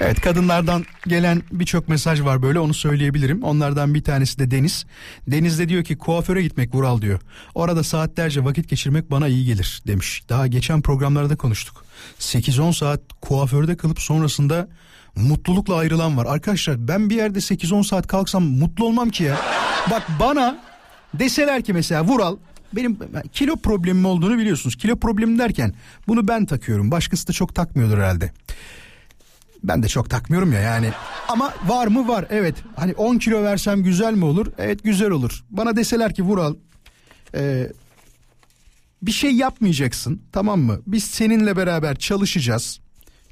[0.00, 3.42] Evet kadınlardan gelen birçok mesaj var böyle onu söyleyebilirim.
[3.42, 4.86] Onlardan bir tanesi de Deniz.
[5.26, 7.20] Deniz de diyor ki kuaföre gitmek Vural diyor.
[7.54, 10.22] Orada saatlerce vakit geçirmek bana iyi gelir demiş.
[10.28, 11.84] Daha geçen programlarda konuştuk.
[12.18, 14.68] 8-10 saat kuaförde kalıp sonrasında
[15.16, 16.26] mutlulukla ayrılan var.
[16.26, 19.36] Arkadaşlar ben bir yerde 8-10 saat kalksam mutlu olmam ki ya.
[19.90, 20.58] Bak bana
[21.14, 22.36] deseler ki mesela Vural
[22.72, 22.98] benim
[23.32, 24.76] kilo problemim olduğunu biliyorsunuz.
[24.76, 25.74] Kilo problemi derken
[26.08, 26.90] bunu ben takıyorum.
[26.90, 28.32] Başkası da çok takmıyordur herhalde.
[29.64, 30.90] Ben de çok takmıyorum ya yani.
[31.28, 32.54] Ama var mı var evet.
[32.76, 34.46] Hani 10 kilo versem güzel mi olur?
[34.58, 35.44] Evet güzel olur.
[35.50, 36.54] Bana deseler ki Vural
[37.34, 37.68] e,
[39.02, 40.80] bir şey yapmayacaksın tamam mı?
[40.86, 42.80] Biz seninle beraber çalışacağız.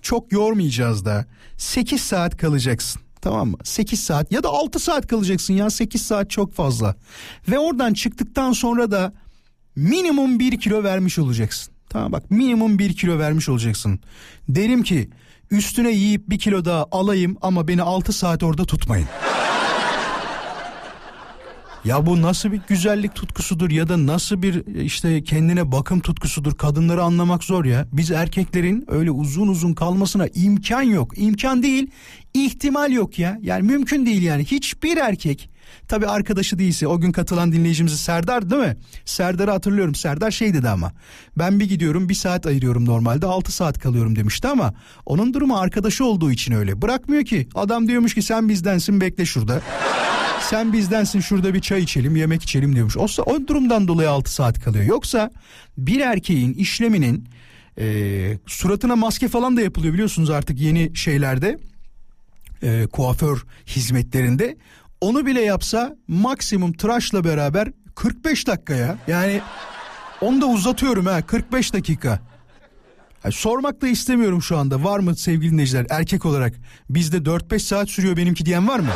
[0.03, 1.27] Çok yormayacağız da
[1.57, 3.03] 8 saat kalacaksın.
[3.21, 3.57] Tamam mı?
[3.65, 6.95] 8 saat ya da 6 saat kalacaksın ya 8 saat çok fazla.
[7.49, 9.13] Ve oradan çıktıktan sonra da
[9.77, 11.75] minimum 1 kilo vermiş olacaksın.
[11.89, 14.01] Tamam bak minimum 1 kilo vermiş olacaksın.
[14.49, 15.11] Derim ki
[15.51, 19.09] üstüne yiyip 1 kilo daha alayım ama beni 6 saat orada tutmayın.
[21.85, 27.03] Ya bu nasıl bir güzellik tutkusudur ya da nasıl bir işte kendine bakım tutkusudur kadınları
[27.03, 27.87] anlamak zor ya.
[27.93, 31.19] Biz erkeklerin öyle uzun uzun kalmasına imkan yok.
[31.19, 31.91] İmkan değil
[32.35, 33.39] ihtimal yok ya.
[33.43, 35.51] Yani mümkün değil yani hiçbir erkek
[35.89, 38.77] Tabi arkadaşı değilse o gün katılan dinleyicimiz Serdar değil mi?
[39.05, 39.95] Serdar'ı hatırlıyorum.
[39.95, 40.93] Serdar şey dedi ama
[41.39, 44.75] ben bir gidiyorum bir saat ayırıyorum normalde 6 saat kalıyorum demişti ama
[45.07, 46.83] onun durumu arkadaşı olduğu için öyle.
[46.83, 49.61] Bırakmıyor ki adam diyormuş ki sen bizdensin bekle şurada.
[50.51, 52.97] Sen bizdensin şurada bir çay içelim yemek içelim diyormuş.
[52.97, 54.85] O, o durumdan dolayı 6 saat kalıyor.
[54.85, 55.31] Yoksa
[55.79, 57.29] bir erkeğin işleminin
[57.79, 61.59] e, suratına maske falan da yapılıyor biliyorsunuz artık yeni şeylerde
[62.63, 64.57] e, kuaför hizmetlerinde
[65.01, 69.41] onu bile yapsa maksimum tıraşla beraber 45 dakikaya yani
[70.21, 72.21] onu da uzatıyorum ha 45 dakika.
[73.25, 76.55] Yani sormak da istemiyorum şu anda var mı sevgili dinleyiciler erkek olarak
[76.91, 78.91] bizde 4-5 saat sürüyor benimki diyen var mı?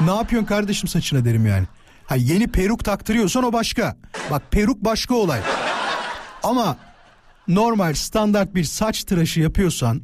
[0.00, 1.66] Ne yapıyorsun kardeşim saçına derim yani.
[2.06, 3.96] Ha yeni peruk taktırıyorsan o başka.
[4.30, 5.40] Bak peruk başka olay.
[6.42, 6.76] Ama
[7.48, 10.02] normal standart bir saç tıraşı yapıyorsan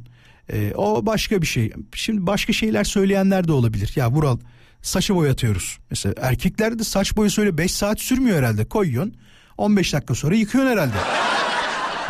[0.53, 1.73] e, o başka bir şey.
[1.93, 3.93] Şimdi başka şeyler söyleyenler de olabilir.
[3.95, 4.37] Ya Vural
[4.81, 5.77] saçı boyatıyoruz.
[5.89, 8.65] Mesela erkeklerde saç boyası öyle 5 saat sürmüyor herhalde.
[8.65, 9.15] Koyuyorsun
[9.57, 10.97] 15 dakika sonra yıkıyorsun herhalde.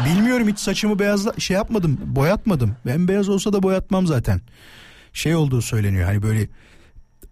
[0.06, 2.76] Bilmiyorum hiç saçımı beyazla şey yapmadım boyatmadım.
[2.86, 4.42] Ben beyaz olsa da boyatmam zaten.
[5.14, 6.48] Şey olduğu söyleniyor hani böyle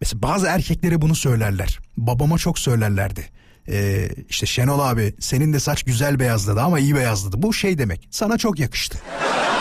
[0.03, 1.79] mesela bazı erkeklere bunu söylerler.
[1.97, 3.25] Babama çok söylerlerdi.
[3.69, 7.41] Ee, işte Şenol abi senin de saç güzel beyazladı ama iyi beyazladı.
[7.41, 8.97] Bu şey demek sana çok yakıştı.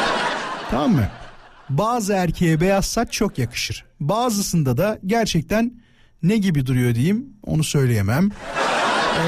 [0.70, 1.08] tamam mı?
[1.70, 3.84] Bazı erkeğe beyaz saç çok yakışır.
[4.00, 5.72] Bazısında da gerçekten
[6.22, 8.30] ne gibi duruyor diyeyim onu söyleyemem.
[8.30, 9.24] Ee,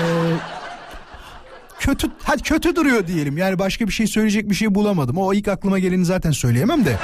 [1.78, 3.38] kötü hadi kötü duruyor diyelim.
[3.38, 5.18] Yani başka bir şey söyleyecek bir şey bulamadım.
[5.18, 6.98] O ilk aklıma geleni zaten söyleyemem de.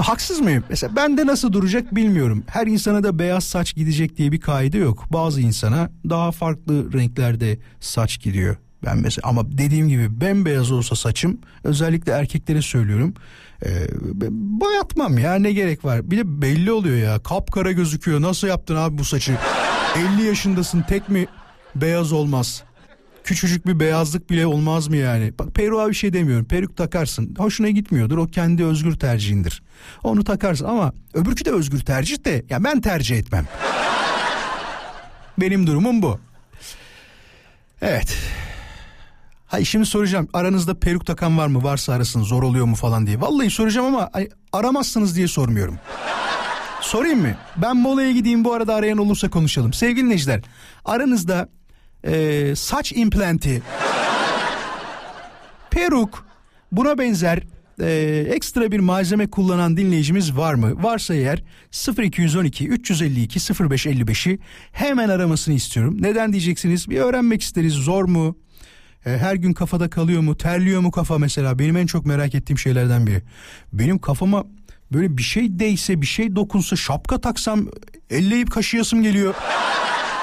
[0.00, 0.64] Haksız mıyım?
[0.70, 2.44] Mesela bende nasıl duracak bilmiyorum.
[2.46, 5.04] Her insana da beyaz saç gidecek diye bir kaide yok.
[5.12, 8.56] Bazı insana daha farklı renklerde saç gidiyor.
[8.84, 13.14] Ben mesela ama dediğim gibi bembeyaz olsa saçım özellikle erkeklere söylüyorum.
[13.64, 13.68] E,
[14.30, 16.10] boyatmam ya ne gerek var.
[16.10, 18.22] Bir de belli oluyor ya kapkara gözüküyor.
[18.22, 19.38] Nasıl yaptın abi bu saçı?
[20.16, 21.26] 50 yaşındasın tek mi
[21.74, 22.62] beyaz olmaz?
[23.24, 25.32] Küçücük bir beyazlık bile olmaz mı yani?
[25.38, 26.44] Bak peruğa bir şey demiyorum.
[26.44, 27.34] Peruk takarsın.
[27.38, 28.18] Hoşuna gitmiyordur.
[28.18, 29.62] O kendi özgür tercihindir.
[30.04, 33.46] Onu takarsın ama öbürkü de özgür tercih de ya ben tercih etmem.
[35.40, 36.20] Benim durumum bu.
[37.82, 38.16] Evet.
[39.46, 43.20] Hayır şimdi soracağım aranızda peruk takan var mı varsa arasın zor oluyor mu falan diye.
[43.20, 45.78] Vallahi soracağım ama ay, aramazsınız diye sormuyorum.
[46.80, 47.34] Sorayım mı?
[47.56, 49.72] Ben molaya gideyim bu arada arayan olursa konuşalım.
[49.72, 50.40] Sevgili dinleyiciler
[50.84, 51.48] aranızda
[52.04, 53.62] e, saç implanti,
[55.70, 56.26] peruk
[56.72, 57.42] buna benzer
[57.80, 60.82] e, ekstra bir malzeme kullanan dinleyicimiz var mı?
[60.82, 61.42] Varsa eğer
[61.98, 64.38] 0212 352 0555'i
[64.72, 65.96] hemen aramasını istiyorum.
[66.00, 66.90] Neden diyeceksiniz?
[66.90, 67.72] Bir öğrenmek isteriz.
[67.72, 68.36] Zor mu?
[69.06, 70.36] E, her gün kafada kalıyor mu?
[70.36, 71.58] Terliyor mu kafa mesela?
[71.58, 73.22] Benim en çok merak ettiğim şeylerden biri.
[73.72, 74.44] Benim kafama
[74.92, 77.68] böyle bir şey değse, bir şey dokunsa, şapka taksam
[78.10, 79.34] elleyip kaşıyasım geliyor.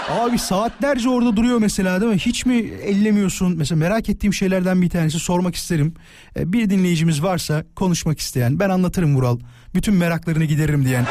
[0.10, 2.18] Abi saatlerce orada duruyor mesela değil mi?
[2.18, 3.58] Hiç mi ellemiyorsun?
[3.58, 5.94] Mesela merak ettiğim şeylerden bir tanesi sormak isterim.
[6.38, 9.40] Ee, bir dinleyicimiz varsa konuşmak isteyen ben anlatırım Vural.
[9.76, 11.06] Bütün meraklarını gideririm diyen.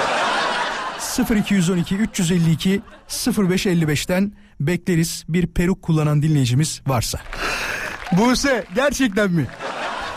[1.30, 7.20] 0212 352 0555'ten bekleriz bir peruk kullanan dinleyicimiz varsa.
[8.12, 9.46] Buse gerçekten mi?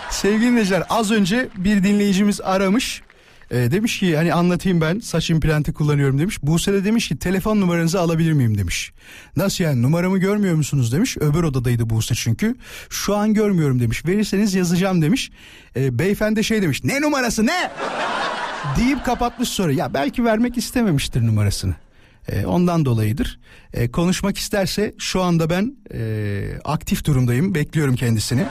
[0.10, 3.02] Sevgili dinleyiciler az önce bir dinleyicimiz aramış.
[3.52, 6.44] E, demiş ki hani anlatayım ben saç implantı kullanıyorum demiş.
[6.44, 8.94] Buse de demiş ki telefon numaranızı alabilir miyim demiş.
[9.36, 11.18] Nasıl yani numaramı görmüyor musunuz demiş.
[11.18, 12.56] Öbür odadaydı Buse çünkü.
[12.90, 14.06] Şu an görmüyorum demiş.
[14.06, 15.32] Verirseniz yazacağım demiş.
[15.76, 17.72] E, beyefendi şey demiş ne numarası ne?
[18.78, 19.72] deyip kapatmış sonra.
[19.72, 21.76] Ya belki vermek istememiştir numarasını.
[22.30, 23.40] E, ondan dolayıdır.
[23.74, 27.56] E, konuşmak isterse şu anda ben e, aktif durumdayım.
[27.56, 28.46] Bekliyorum kendisini.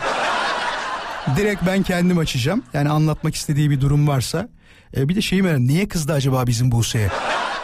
[1.36, 2.62] Direkt ben kendim açacağım.
[2.72, 4.48] Yani anlatmak istediği bir durum varsa.
[4.97, 7.09] E, bir de şeyi merak niye kızdı acaba bizim Buse'ye?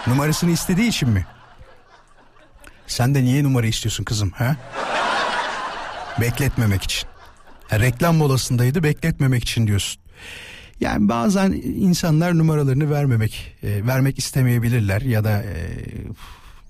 [0.07, 1.27] Numarasını istediği için mi?
[2.87, 4.57] Sen de niye numara istiyorsun kızım ha?
[6.21, 7.09] Bekletmemek için.
[7.69, 10.03] Ha, reklam molasındaydı bekletmemek için diyorsun.
[10.81, 15.55] Yani bazen insanlar numaralarını vermemek, e, vermek istemeyebilirler ya da e,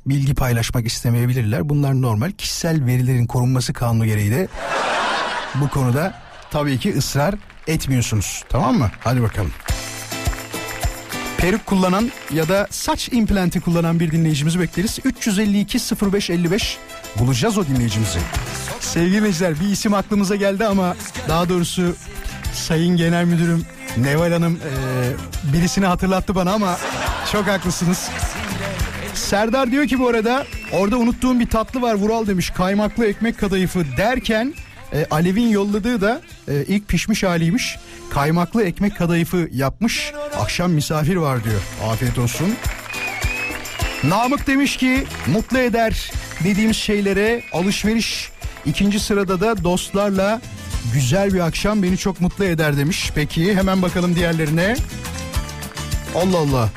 [0.06, 1.68] bilgi paylaşmak istemeyebilirler.
[1.68, 2.30] Bunlar normal.
[2.30, 4.48] Kişisel verilerin korunması kanunu gereği de
[5.54, 6.14] bu konuda
[6.50, 7.34] tabii ki ısrar
[7.66, 8.44] etmiyorsunuz.
[8.48, 8.90] Tamam mı?
[9.00, 9.52] Hadi bakalım.
[11.46, 14.98] Peruk kullanan ya da saç implantı kullanan bir dinleyicimizi bekleriz.
[15.04, 16.78] 352 0555
[17.18, 18.18] bulacağız o dinleyicimizi.
[18.80, 20.96] Sevgili dinleyiciler bir isim aklımıza geldi ama
[21.28, 21.96] daha doğrusu
[22.52, 23.66] Sayın Genel Müdürüm
[23.96, 26.78] Neval Hanım e, birisini hatırlattı bana ama
[27.32, 28.08] çok haklısınız.
[29.14, 33.84] Serdar diyor ki bu arada orada unuttuğum bir tatlı var Vural demiş kaymaklı ekmek kadayıfı
[33.96, 34.54] derken
[34.92, 37.78] e, Alev'in yolladığı da e, ilk pişmiş haliymiş.
[38.10, 40.12] Kaymaklı ekmek kadayıfı yapmış.
[40.40, 41.60] Akşam misafir var diyor.
[41.90, 42.54] Afiyet olsun.
[44.04, 46.10] Namık demiş ki mutlu eder
[46.44, 48.30] dediğimiz şeylere alışveriş.
[48.66, 50.40] İkinci sırada da dostlarla
[50.94, 53.10] güzel bir akşam beni çok mutlu eder demiş.
[53.14, 54.76] Peki hemen bakalım diğerlerine.
[56.14, 56.70] Allah Allah.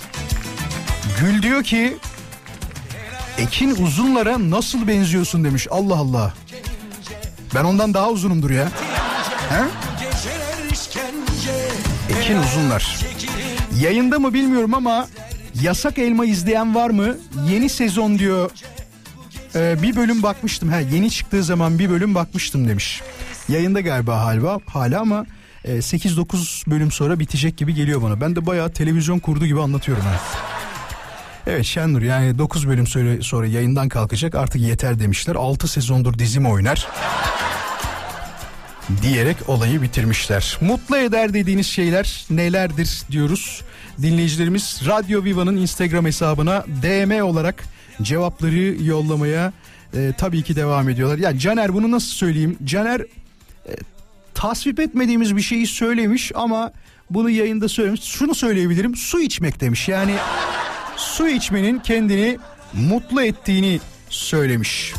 [1.19, 1.97] Gül diyor ki
[3.39, 5.67] Ekin uzunlara nasıl benziyorsun demiş.
[5.71, 6.33] Allah Allah.
[7.55, 8.67] Ben ondan daha uzunumdur ya.
[9.49, 9.88] He?
[12.29, 12.99] Ekin uzunlar.
[13.81, 15.07] Yayında mı bilmiyorum ama
[15.61, 17.17] yasak elma izleyen var mı?
[17.49, 18.51] Yeni sezon diyor.
[19.55, 20.69] Ee, bir bölüm bakmıştım.
[20.69, 23.01] Ha, yeni çıktığı zaman bir bölüm bakmıştım demiş.
[23.49, 25.25] Yayında galiba hala, hala ama
[25.65, 28.21] e, 8-9 bölüm sonra bitecek gibi geliyor bana.
[28.21, 30.03] Ben de bayağı televizyon kurdu gibi anlatıyorum.
[30.03, 30.19] Ha.
[31.47, 35.35] Evet Şenur yani 9 bölüm sonra, sonra yayından kalkacak artık yeter demişler.
[35.35, 36.87] 6 sezondur dizim oynar
[39.01, 40.57] diyerek olayı bitirmişler.
[40.61, 43.61] Mutlu eder dediğiniz şeyler nelerdir diyoruz.
[44.01, 47.63] Dinleyicilerimiz Radyo Viva'nın Instagram hesabına DM olarak
[48.01, 49.53] cevapları yollamaya
[49.93, 51.17] e, tabii ki devam ediyorlar.
[51.17, 52.57] Ya Caner bunu nasıl söyleyeyim?
[52.63, 53.71] Caner e,
[54.33, 56.71] tasvip etmediğimiz bir şeyi söylemiş ama
[57.09, 58.03] bunu yayında söylemiş.
[58.03, 58.95] Şunu söyleyebilirim.
[58.95, 59.87] Su içmek demiş.
[59.87, 60.15] Yani
[60.95, 62.37] su içmenin kendini
[62.73, 63.79] mutlu ettiğini
[64.09, 64.93] söylemiş.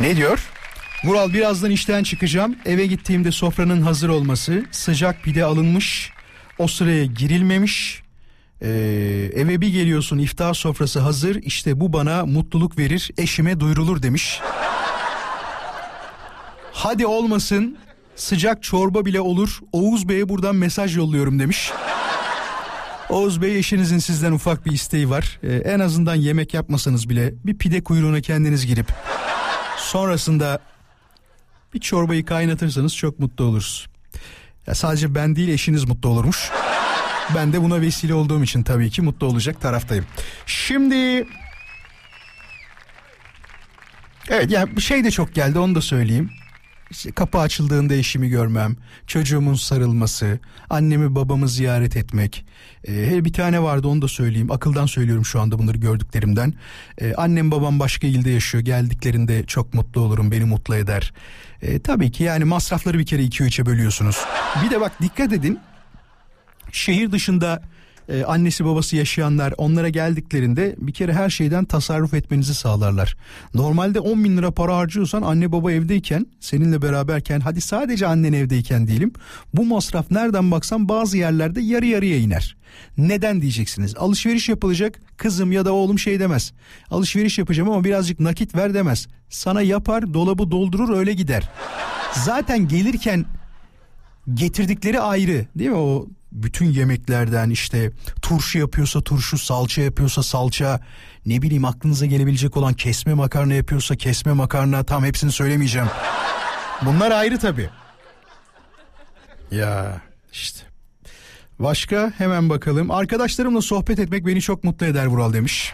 [0.00, 0.48] Ne diyor?
[1.04, 2.56] Mural birazdan işten çıkacağım.
[2.64, 6.12] Eve gittiğimde sofranın hazır olması, sıcak pide alınmış,
[6.58, 8.02] o sıraya girilmemiş.
[8.62, 8.68] Ee,
[9.34, 14.40] eve bir geliyorsun iftar sofrası hazır işte bu bana mutluluk verir eşime duyurulur demiş.
[16.72, 17.78] Hadi olmasın
[18.16, 21.72] sıcak çorba bile olur Oğuz Bey'e buradan mesaj yolluyorum demiş.
[23.08, 25.38] Oğuz Bey eşinizin sizden ufak bir isteği var.
[25.42, 28.86] Ee, en azından yemek yapmasanız bile bir pide kuyruğuna kendiniz girip
[29.86, 30.58] sonrasında
[31.74, 33.86] bir çorbayı kaynatırsanız çok mutlu oluruz.
[34.66, 36.50] Ya sadece ben değil eşiniz mutlu olurmuş.
[37.34, 40.06] Ben de buna vesile olduğum için tabii ki mutlu olacak taraftayım.
[40.46, 41.26] Şimdi
[44.28, 46.30] Evet ya bir şey de çok geldi onu da söyleyeyim.
[46.90, 48.76] İşte kapı açıldığında eşimi görmem,
[49.06, 50.38] çocuğumun sarılması,
[50.70, 52.44] annemi babamı ziyaret etmek.
[52.88, 54.50] Ee, bir tane vardı onu da söyleyeyim.
[54.50, 56.54] Akıldan söylüyorum şu anda bunları gördüklerimden.
[56.98, 58.64] Ee, annem babam başka ilde yaşıyor.
[58.64, 61.12] Geldiklerinde çok mutlu olurum, beni mutlu eder.
[61.62, 64.24] Ee, tabii ki yani masrafları bir kere iki üçe bölüyorsunuz.
[64.64, 65.58] Bir de bak dikkat edin.
[66.72, 67.62] Şehir dışında
[68.08, 73.16] e, annesi babası yaşayanlar onlara geldiklerinde bir kere her şeyden tasarruf etmenizi sağlarlar.
[73.54, 78.86] Normalde 10 bin lira para harcıyorsan anne baba evdeyken seninle beraberken hadi sadece annen evdeyken
[78.86, 79.12] diyelim
[79.54, 82.56] bu masraf nereden baksan bazı yerlerde yarı yarıya iner.
[82.98, 83.96] Neden diyeceksiniz?
[83.96, 86.52] Alışveriş yapılacak kızım ya da oğlum şey demez.
[86.90, 89.08] Alışveriş yapacağım ama birazcık nakit ver demez.
[89.28, 91.50] Sana yapar dolabı doldurur öyle gider.
[92.12, 93.24] Zaten gelirken
[94.34, 96.06] getirdikleri ayrı değil mi o
[96.42, 97.90] bütün yemeklerden işte
[98.22, 100.80] turşu yapıyorsa turşu salça yapıyorsa salça
[101.26, 105.88] ne bileyim aklınıza gelebilecek olan kesme makarna yapıyorsa kesme makarna tam hepsini söylemeyeceğim.
[106.82, 107.70] Bunlar ayrı tabi.
[109.50, 110.00] Ya
[110.32, 110.60] işte.
[111.58, 112.90] Başka hemen bakalım.
[112.90, 115.72] Arkadaşlarımla sohbet etmek beni çok mutlu eder Vural demiş.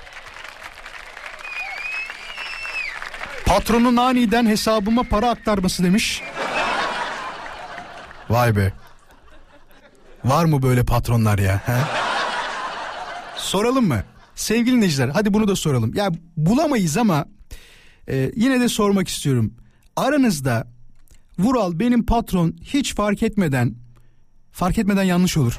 [3.46, 6.22] Patronun aniden hesabıma para aktarması demiş.
[8.30, 8.81] Vay be.
[10.24, 11.62] Var mı böyle patronlar ya?
[11.66, 11.78] He?
[13.36, 14.02] Soralım mı?
[14.34, 15.94] Sevgili dinleyiciler hadi bunu da soralım.
[15.94, 17.26] Ya bulamayız ama
[18.08, 19.54] e, yine de sormak istiyorum.
[19.96, 20.72] Aranızda
[21.38, 23.74] Vural benim patron hiç fark etmeden
[24.52, 25.58] fark etmeden yanlış olur.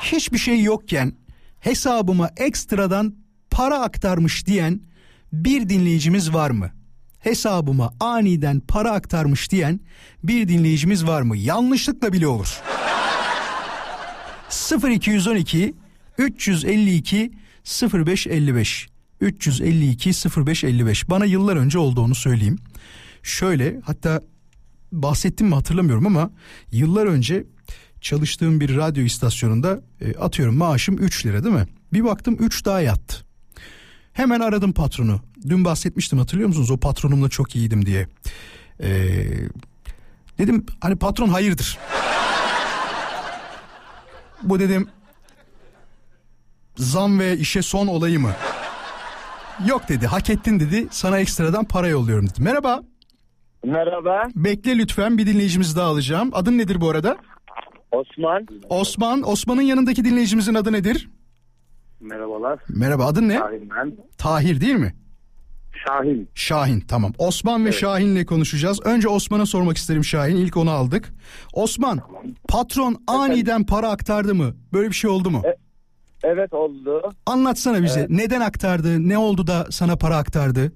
[0.00, 1.12] Hiçbir şey yokken
[1.60, 3.14] hesabıma ekstradan
[3.50, 4.80] para aktarmış diyen
[5.32, 6.70] bir dinleyicimiz var mı?
[7.18, 9.80] Hesabıma aniden para aktarmış diyen
[10.24, 11.36] bir dinleyicimiz var mı?
[11.36, 12.60] Yanlışlıkla bile olur.
[14.50, 15.74] 0212
[16.18, 17.32] 352
[17.92, 18.88] 0555
[19.20, 20.10] 352
[20.46, 22.58] 0555 bana yıllar önce oldu onu söyleyeyim.
[23.22, 24.22] Şöyle hatta
[24.92, 26.30] bahsettim mi hatırlamıyorum ama
[26.72, 27.44] yıllar önce
[28.00, 31.66] çalıştığım bir radyo istasyonunda e, atıyorum maaşım 3 lira değil mi?
[31.92, 33.16] Bir baktım 3 daha yattı.
[34.12, 35.20] Hemen aradım patronu.
[35.48, 36.70] Dün bahsetmiştim hatırlıyor musunuz?
[36.70, 38.06] O patronumla çok iyiydim diye.
[38.80, 39.26] Ee,
[40.38, 41.78] dedim hani patron hayırdır?
[44.42, 44.88] Bu dedim
[46.76, 48.32] zam ve işe son olayı mı?
[49.66, 52.42] Yok dedi hak ettin dedi sana ekstradan para yolluyorum dedi.
[52.42, 52.80] Merhaba
[53.64, 56.30] Merhaba bekle lütfen bir dinleyicimizi daha alacağım.
[56.32, 57.16] Adın nedir bu arada?
[57.92, 58.46] Osman.
[58.68, 59.28] Osman.
[59.28, 61.10] Osman'ın yanındaki dinleyicimizin adı nedir?
[62.00, 62.58] Merhabalar.
[62.68, 63.38] Merhaba adın ne?
[63.38, 63.96] Şahin ben.
[64.18, 64.94] Tahir değil mi?
[65.86, 66.28] Şahin.
[66.34, 67.12] Şahin tamam.
[67.18, 68.80] Osman ve Şahin'le konuşacağız.
[68.84, 70.36] Önce Osman'a sormak isterim Şahin.
[70.36, 71.12] İlk onu aldık.
[71.52, 72.00] Osman
[72.48, 74.54] patron aniden para aktardı mı?
[74.72, 75.42] Böyle bir şey oldu mu?
[76.24, 77.10] Evet oldu.
[77.26, 78.06] Anlatsana bize.
[78.10, 79.08] Neden aktardı?
[79.08, 80.72] Ne oldu da sana para aktardı?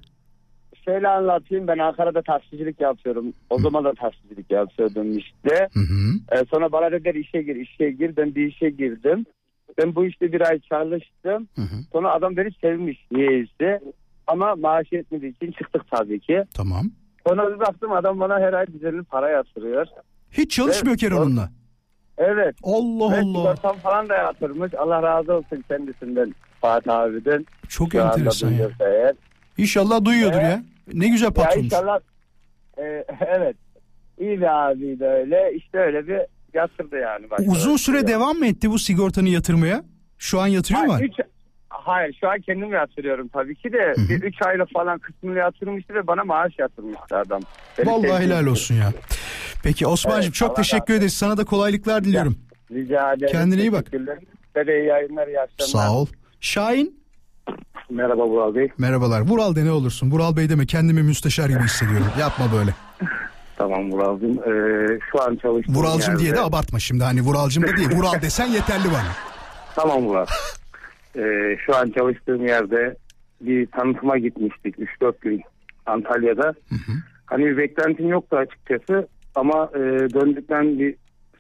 [0.85, 3.33] Şöyle anlatayım ben Ankara'da taksicilik yapıyorum.
[3.51, 5.69] O zaman da taksicilik yapıyordum işte.
[5.73, 6.15] Hı hı.
[6.33, 8.17] Ee, sonra bana dediler işe gir işe gir.
[8.17, 9.27] Ben bir işe girdim.
[9.79, 11.49] Ben bu işte bir ay çalıştım.
[11.57, 11.77] Hı hı.
[11.93, 13.81] Sonra adam beni sevmiş niyeyse.
[14.27, 16.45] Ama maaş yetmediği için çıktık tabii ki.
[16.55, 16.91] Tamam.
[17.27, 19.87] Sonra bir baktım adam bana her ay düzenli para yatırıyor.
[20.33, 21.19] Hiç çalışmıyor ki Evet.
[21.19, 21.49] onunla.
[22.19, 22.55] Evet.
[22.63, 23.39] Allah Ve Allah.
[23.39, 24.75] sigortam falan da yatırmış.
[24.75, 27.47] Allah razı olsun kendisinden Fatih abiden.
[27.69, 28.69] Çok Şu enteresan ya.
[28.81, 29.15] eğer.
[29.59, 30.45] İnşallah duyuyordur Evet.
[30.51, 30.63] ya.
[30.93, 31.65] Ne güzel Ya patronmuş.
[31.67, 32.01] inşallah
[32.79, 32.83] e,
[33.39, 33.57] evet
[34.21, 36.21] iyi bir abiydi öyle işte öyle bir
[36.55, 37.31] yatırdı yani.
[37.31, 38.09] Başka Uzun süre yok.
[38.09, 39.85] devam mı etti bu sigortanı yatırmaya?
[40.19, 40.93] Şu an yatırıyor mu?
[40.93, 41.27] Hayır, üç-
[41.85, 46.07] hayır şu an kendim yatırıyorum tabii ki de bir 3 aylık falan kısmını yatırmıştı ve
[46.07, 47.41] bana maaş yatırmıştı adam.
[47.79, 48.93] Beni Vallahi helal olsun ya.
[49.63, 51.15] Peki Osman'cığım Evet, çok teşekkür ederiz.
[51.15, 52.37] Sana da kolaylıklar diliyorum.
[52.71, 53.33] Rica ederim.
[53.33, 53.87] Kendine iyi bak.
[54.57, 55.87] Size iyi yayınlar iyi akşamlar.
[55.87, 56.07] Sağ ol.
[56.41, 57.05] Şahin
[57.91, 58.69] Merhaba Burak Bey.
[58.79, 59.21] merhabalar.
[59.21, 60.11] Vural de ne olursun.
[60.11, 62.07] Vural Bey deme kendimi müsteşar gibi hissediyorum.
[62.21, 62.71] Yapma böyle.
[63.57, 64.31] Tamam Vural'cığım.
[64.39, 66.23] Ee, şu an çalıştığım Vuralcım yerde...
[66.23, 67.05] diye de abartma şimdi.
[67.05, 67.91] Hani Vuralcım da değil.
[67.91, 69.13] Vural desen yeterli bana.
[69.75, 70.29] Tamam Murat.
[71.17, 72.97] Ee, şu an çalıştığım yerde
[73.41, 75.43] bir tanıtıma gitmiştik 3-4 gün
[75.87, 76.55] Antalya'da.
[77.27, 79.81] Hani bir beklentim yoktu açıkçası ama e,
[80.15, 80.95] döndükten bir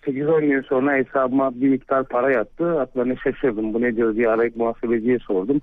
[0.07, 2.79] 8-10 gün sonra hesabıma bir miktar para yattı.
[2.79, 5.61] Hatta ne şaşırdım bu ne diyor diye arayıp muhasebeciye sordum.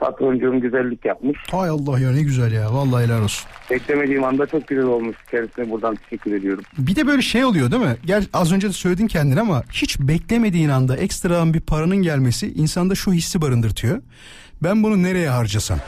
[0.00, 1.38] Patroncuğum güzellik yapmış.
[1.50, 2.74] Hay Allah ya ne güzel ya.
[2.74, 3.48] Vallahi helal olsun.
[3.70, 5.16] Beklemediğim anda çok güzel olmuş.
[5.30, 6.64] Kendisine buradan teşekkür ediyorum.
[6.78, 7.96] Bir de böyle şey oluyor değil mi?
[8.04, 12.94] Gel az önce de söyledin kendin ama hiç beklemediğin anda ekstradan bir paranın gelmesi insanda
[12.94, 14.02] şu hissi barındırtıyor.
[14.62, 15.78] Ben bunu nereye harcasam?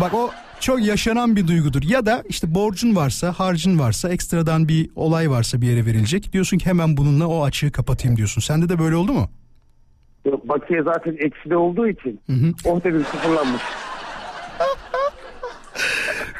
[0.00, 0.30] Bak o
[0.60, 1.82] çok yaşanan bir duygudur.
[1.82, 6.32] Ya da işte borcun varsa, harcın varsa, ekstradan bir olay varsa bir yere verilecek.
[6.32, 8.40] Diyorsun ki hemen bununla o açığı kapatayım diyorsun.
[8.40, 9.30] Sende de böyle oldu mu?
[10.26, 12.52] Yok, Bakiye zaten ekside olduğu için Hı hı.
[12.64, 13.62] oh dedim sıfırlanmış.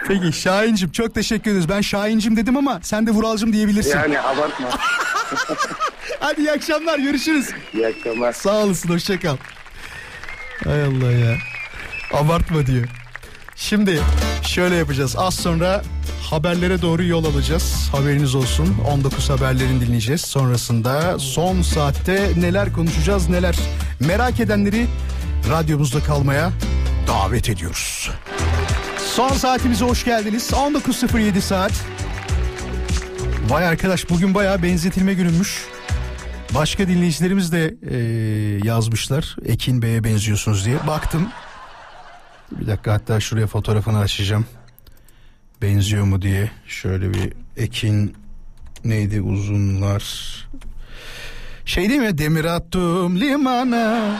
[0.08, 1.68] Peki Şahin'cim çok teşekkür ederiz.
[1.68, 3.98] Ben Şahin'cim dedim ama sen de Vural'cım diyebilirsin.
[3.98, 4.68] Yani abartma.
[6.20, 7.50] Hadi iyi akşamlar görüşürüz.
[7.74, 8.32] İyi akşamlar.
[8.32, 9.36] Sağ olasın hoşça kal.
[10.64, 11.36] Hay Allah ya.
[12.12, 12.86] Abartma diyor.
[13.56, 14.00] Şimdi
[14.42, 15.16] şöyle yapacağız.
[15.18, 15.82] Az sonra
[16.22, 17.88] haberlere doğru yol alacağız.
[17.92, 18.76] Haberiniz olsun.
[18.88, 20.20] 19 haberlerini dinleyeceğiz.
[20.20, 23.56] Sonrasında son saatte neler konuşacağız neler.
[24.00, 24.86] Merak edenleri
[25.50, 26.50] radyomuzda kalmaya
[27.08, 28.10] davet ediyoruz.
[29.14, 30.50] Son saatimize hoş geldiniz.
[30.50, 31.72] 19.07 saat.
[33.48, 35.64] Vay arkadaş bugün bayağı benzetilme günümmüş.
[36.54, 37.96] Başka dinleyicilerimiz de e,
[38.64, 39.36] yazmışlar.
[39.44, 40.86] Ekin Bey'e benziyorsunuz diye.
[40.86, 41.28] Baktım.
[42.50, 44.46] Bir dakika hatta şuraya fotoğrafını açacağım.
[45.62, 46.50] Benziyor mu diye.
[46.66, 48.16] Şöyle bir Ekin
[48.84, 50.04] neydi uzunlar.
[51.64, 52.18] Şey değil mi?
[52.18, 54.16] Demir attım limana.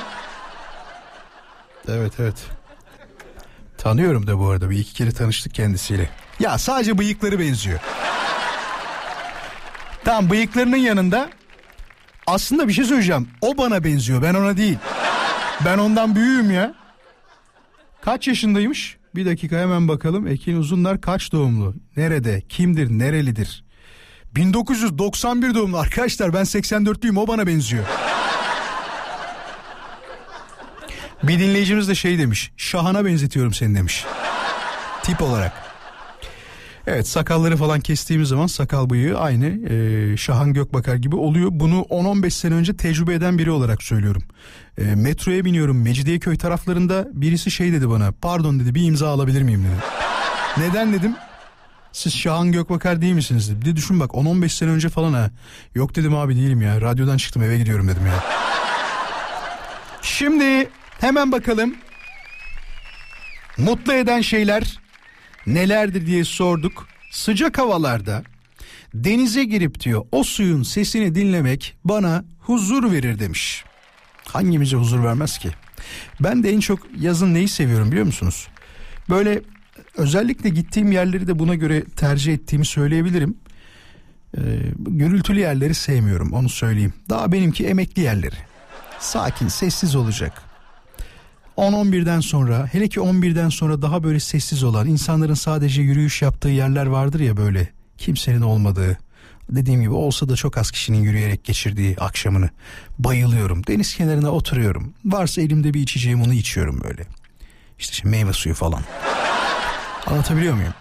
[1.88, 2.44] Evet evet.
[3.78, 4.70] Tanıyorum da bu arada.
[4.70, 6.10] Bir iki kere tanıştık kendisiyle.
[6.40, 7.80] Ya sadece bıyıkları benziyor.
[10.04, 11.30] Tamam bıyıklarının yanında
[12.26, 13.28] aslında bir şey söyleyeceğim.
[13.40, 14.22] O bana benziyor.
[14.22, 14.78] Ben ona değil.
[15.64, 16.74] Ben ondan büyüğüm ya.
[18.06, 18.96] Kaç yaşındaymış?
[19.14, 20.26] Bir dakika hemen bakalım.
[20.26, 21.74] Ekin Uzunlar kaç doğumlu?
[21.96, 22.42] Nerede?
[22.48, 22.90] Kimdir?
[22.90, 23.64] Nerelidir?
[24.34, 26.34] 1991 doğumlu arkadaşlar.
[26.34, 27.18] Ben 84'lüyüm.
[27.18, 27.84] O bana benziyor.
[31.22, 32.52] Bir dinleyicimiz de şey demiş.
[32.56, 34.04] Şahan'a benzetiyorum seni demiş.
[35.02, 35.52] Tip olarak.
[36.86, 41.48] Evet sakalları falan kestiğimiz zaman sakal bıyığı aynı e, Şahan Gökbakar gibi oluyor.
[41.52, 44.22] Bunu 10-15 sene önce tecrübe eden biri olarak söylüyorum.
[44.78, 49.64] E, metroya biniyorum Mecidiyeköy taraflarında birisi şey dedi bana pardon dedi bir imza alabilir miyim
[49.64, 49.84] dedi.
[50.66, 51.14] Neden dedim
[51.92, 53.60] siz Şahan Gökbakar değil misiniz.
[53.60, 55.30] Bir de düşün bak 10-15 sene önce falan ha.
[55.74, 58.24] Yok dedim abi değilim ya radyodan çıktım eve gidiyorum dedim ya.
[60.02, 60.68] Şimdi
[61.00, 61.74] hemen bakalım
[63.58, 64.78] Mutlu eden şeyler
[65.46, 66.88] nelerdir diye sorduk.
[67.10, 68.22] Sıcak havalarda
[68.94, 73.64] denize girip diyor o suyun sesini dinlemek bana huzur verir demiş.
[74.28, 75.50] Hangimize huzur vermez ki?
[76.20, 78.48] Ben de en çok yazın neyi seviyorum biliyor musunuz?
[79.10, 79.42] Böyle
[79.96, 83.36] özellikle gittiğim yerleri de buna göre tercih ettiğimi söyleyebilirim.
[84.36, 84.40] Ee,
[84.78, 86.94] gürültülü yerleri sevmiyorum onu söyleyeyim.
[87.10, 88.36] Daha benimki emekli yerleri.
[88.98, 90.42] Sakin, sessiz olacak.
[91.56, 96.86] 10-11'den sonra hele ki 11'den sonra daha böyle sessiz olan insanların sadece yürüyüş yaptığı yerler
[96.86, 97.68] vardır ya böyle
[97.98, 98.98] kimsenin olmadığı
[99.50, 102.50] dediğim gibi olsa da çok az kişinin yürüyerek geçirdiği akşamını
[102.98, 103.66] bayılıyorum.
[103.66, 104.94] Deniz kenarına oturuyorum.
[105.04, 107.06] Varsa elimde bir içeceğim onu içiyorum böyle.
[107.78, 108.82] İşte şimdi meyve suyu falan.
[110.06, 110.74] Anlatabiliyor muyum?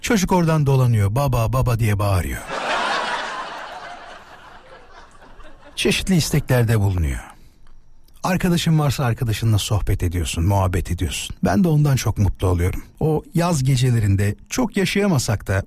[0.00, 2.40] Çocuk oradan dolanıyor baba baba diye bağırıyor.
[5.76, 7.20] Çeşitli isteklerde bulunuyor.
[8.22, 11.36] Arkadaşın varsa arkadaşınla sohbet ediyorsun, muhabbet ediyorsun.
[11.44, 12.82] Ben de ondan çok mutlu oluyorum.
[13.00, 15.62] O yaz gecelerinde çok yaşayamasak da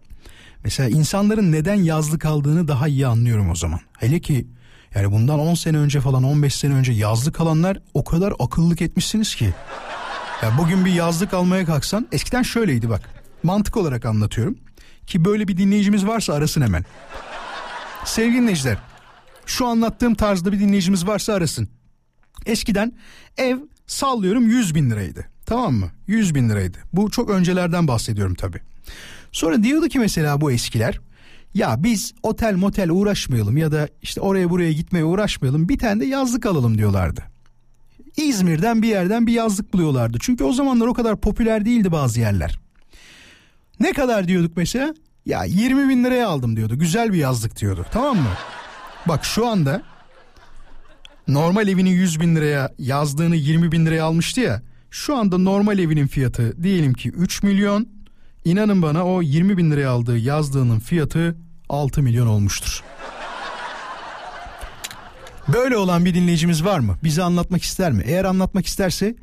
[0.63, 3.79] mesela insanların neden yazlık aldığını daha iyi anlıyorum o zaman.
[3.99, 4.47] Hele ki
[4.95, 9.35] yani bundan 10 sene önce falan 15 sene önce yazlık kalanlar o kadar akıllık etmişsiniz
[9.35, 9.53] ki.
[10.43, 13.01] Ya bugün bir yazlık almaya kalksan eskiden şöyleydi bak.
[13.43, 14.57] Mantık olarak anlatıyorum.
[15.07, 16.85] Ki böyle bir dinleyicimiz varsa arasın hemen.
[18.05, 18.77] Sevgili dinleyiciler
[19.45, 21.69] şu anlattığım tarzda bir dinleyicimiz varsa arasın.
[22.45, 22.93] Eskiden
[23.37, 23.57] ev
[23.87, 25.25] sallıyorum 100 bin liraydı.
[25.45, 25.91] Tamam mı?
[26.07, 26.77] 100 bin liraydı.
[26.93, 28.61] Bu çok öncelerden bahsediyorum tabii.
[29.31, 30.99] Sonra diyordu ki mesela bu eskiler
[31.53, 36.05] ya biz otel motel uğraşmayalım ya da işte oraya buraya gitmeye uğraşmayalım bir tane de
[36.05, 37.23] yazlık alalım diyorlardı.
[38.17, 40.17] İzmir'den bir yerden bir yazlık buluyorlardı.
[40.21, 42.59] Çünkü o zamanlar o kadar popüler değildi bazı yerler.
[43.79, 44.93] Ne kadar diyorduk mesela?
[45.25, 46.79] Ya 20 bin liraya aldım diyordu.
[46.79, 47.85] Güzel bir yazlık diyordu.
[47.91, 48.29] Tamam mı?
[49.07, 49.81] Bak şu anda
[51.27, 54.61] normal evini 100 bin liraya yazdığını 20 bin liraya almıştı ya.
[54.91, 57.87] Şu anda normal evinin fiyatı diyelim ki 3 milyon.
[58.45, 61.37] İnanın bana o 20 bin liraya aldığı yazdığının fiyatı
[61.69, 62.83] 6 milyon olmuştur.
[65.47, 66.97] Böyle olan bir dinleyicimiz var mı?
[67.03, 68.03] Bize anlatmak ister mi?
[68.05, 69.15] Eğer anlatmak isterse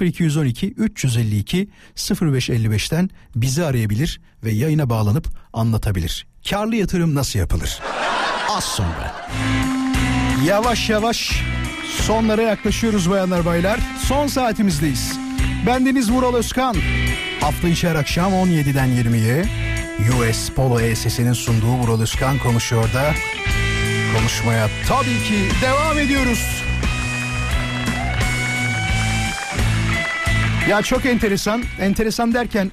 [0.00, 6.26] 0212 352 0555'ten bizi arayabilir ve yayına bağlanıp anlatabilir.
[6.50, 7.78] Karlı yatırım nasıl yapılır?
[8.50, 9.14] Az sonra.
[10.46, 11.42] Yavaş yavaş
[12.00, 13.80] sonlara yaklaşıyoruz bayanlar baylar.
[14.02, 15.18] Son saatimizdeyiz.
[15.66, 16.76] Bendeniz Vural Özkan.
[17.42, 19.44] Hafta içi her akşam 17'den 20'ye
[20.08, 23.14] US Polo ESS'nin sunduğu Vural Özkan konuşuyor da
[24.16, 26.62] konuşmaya tabii ki devam ediyoruz.
[30.68, 31.62] Ya çok enteresan.
[31.80, 32.72] Enteresan derken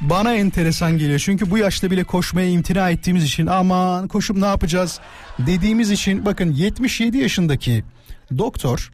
[0.00, 1.18] bana enteresan geliyor.
[1.18, 5.00] Çünkü bu yaşta bile koşmaya imtina ettiğimiz için aman koşup ne yapacağız
[5.38, 7.84] dediğimiz için bakın 77 yaşındaki
[8.38, 8.90] doktor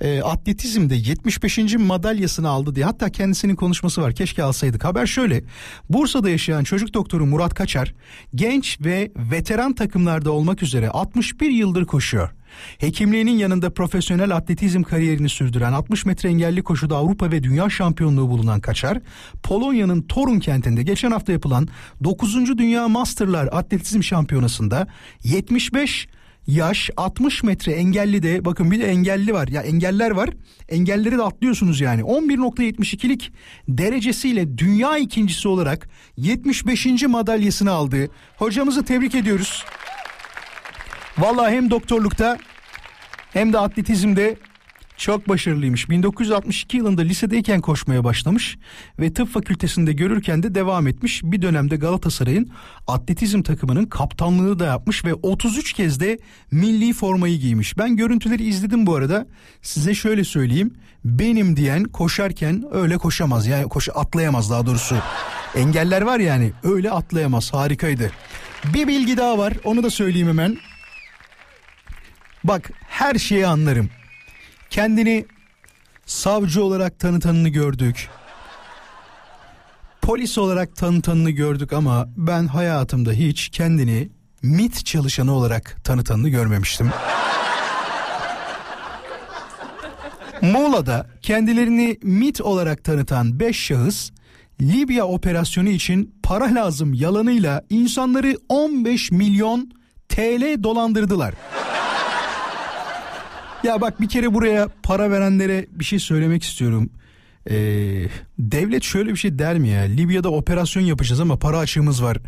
[0.00, 1.58] e, atletizmde 75.
[1.78, 4.84] madalyasını aldı diye hatta kendisinin konuşması var keşke alsaydık.
[4.84, 5.42] Haber şöyle
[5.90, 7.94] Bursa'da yaşayan çocuk doktoru Murat Kaçar
[8.34, 12.30] genç ve veteran takımlarda olmak üzere 61 yıldır koşuyor.
[12.78, 18.60] Hekimliğinin yanında profesyonel atletizm kariyerini sürdüren 60 metre engelli koşuda Avrupa ve Dünya şampiyonluğu bulunan
[18.60, 18.98] Kaçar,
[19.42, 21.68] Polonya'nın Torun kentinde geçen hafta yapılan
[22.04, 22.58] 9.
[22.58, 24.86] Dünya Masterlar Atletizm Şampiyonası'nda
[25.24, 26.08] 75
[26.50, 30.30] yaş 60 metre engelli de bakın bir de engelli var ya engeller var
[30.68, 33.32] engelleri de atlıyorsunuz yani 11.72'lik
[33.68, 36.86] derecesiyle dünya ikincisi olarak 75.
[37.02, 38.10] madalyasını aldı.
[38.36, 39.64] Hocamızı tebrik ediyoruz.
[41.18, 42.38] Vallahi hem doktorlukta
[43.32, 44.36] hem de atletizmde
[45.00, 45.90] çok başarılıymış.
[45.90, 48.58] 1962 yılında lisedeyken koşmaya başlamış
[48.98, 51.20] ve tıp fakültesinde görürken de devam etmiş.
[51.24, 52.50] Bir dönemde Galatasaray'ın
[52.86, 56.18] atletizm takımının kaptanlığını da yapmış ve 33 kez de
[56.50, 57.78] milli formayı giymiş.
[57.78, 59.26] Ben görüntüleri izledim bu arada.
[59.62, 60.74] Size şöyle söyleyeyim.
[61.04, 63.46] Benim diyen koşarken öyle koşamaz.
[63.46, 64.96] Yani koş atlayamaz daha doğrusu.
[65.54, 67.52] Engeller var yani öyle atlayamaz.
[67.52, 68.10] Harikaydı.
[68.74, 69.52] Bir bilgi daha var.
[69.64, 70.56] Onu da söyleyeyim hemen.
[72.44, 73.90] Bak her şeyi anlarım.
[74.70, 75.26] Kendini
[76.06, 78.08] savcı olarak tanıtanını gördük.
[80.02, 84.08] Polis olarak tanıtanını gördük ama ben hayatımda hiç kendini
[84.42, 86.90] MIT çalışanı olarak tanıtanını görmemiştim.
[90.42, 94.10] Muğla'da kendilerini MIT olarak tanıtan 5 şahıs
[94.60, 99.70] Libya operasyonu için para lazım yalanıyla insanları 15 milyon
[100.08, 101.34] TL dolandırdılar.
[103.64, 106.90] Ya bak bir kere buraya para verenlere bir şey söylemek istiyorum.
[107.50, 107.54] Ee,
[108.38, 109.80] devlet şöyle bir şey der mi ya?
[109.80, 112.18] Libya'da operasyon yapacağız ama para açığımız var.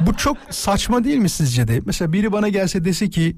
[0.00, 1.80] Bu çok saçma değil mi sizce de?
[1.86, 3.36] Mesela biri bana gelse dese ki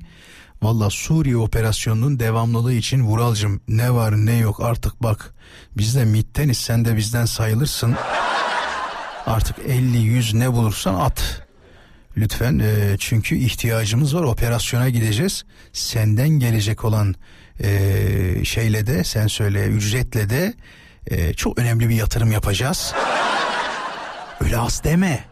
[0.63, 5.35] Valla Suriye operasyonunun devamlılığı için Vuralcım ne var ne yok artık bak
[5.77, 7.95] biz de MİT'teniz sen de bizden sayılırsın.
[9.27, 11.46] Artık 50-100 ne bulursan at.
[12.17, 15.45] Lütfen e, çünkü ihtiyacımız var operasyona gideceğiz.
[15.73, 17.15] Senden gelecek olan
[17.61, 20.55] e, şeyle de sen söyle ücretle de
[21.07, 22.95] e, çok önemli bir yatırım yapacağız.
[24.41, 25.25] Öyle az deme.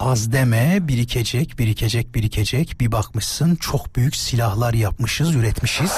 [0.00, 5.92] Az deme birikecek birikecek birikecek bir bakmışsın çok büyük silahlar yapmışız üretmişiz.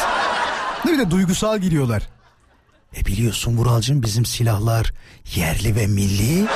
[0.87, 2.03] Bir de duygusal giriyorlar.
[2.97, 4.93] E biliyorsun Vuralcığım bizim silahlar
[5.35, 6.47] yerli ve milli.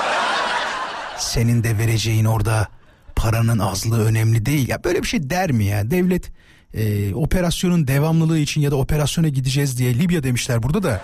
[1.19, 2.69] Senin de vereceğin orada
[3.17, 4.69] paranın azlığı önemli değil.
[4.69, 5.91] Ya böyle bir şey der mi ya?
[5.91, 6.33] Devlet
[6.75, 11.03] e, operasyonun devamlılığı için ya da operasyona gideceğiz diye Libya demişler burada da.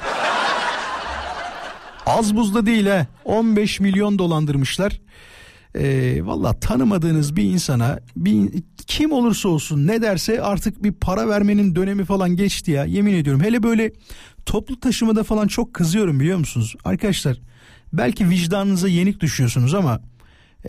[2.06, 3.06] Az buzda değil ha.
[3.24, 5.00] 15 milyon dolandırmışlar.
[5.74, 8.50] E, Valla tanımadığınız bir insana bir,
[8.86, 13.42] kim olursa olsun ne derse artık bir para vermenin dönemi falan geçti ya yemin ediyorum.
[13.42, 13.92] Hele böyle
[14.46, 16.74] toplu taşımada falan çok kızıyorum biliyor musunuz?
[16.84, 17.36] Arkadaşlar
[17.92, 20.00] belki vicdanınıza yenik düşüyorsunuz ama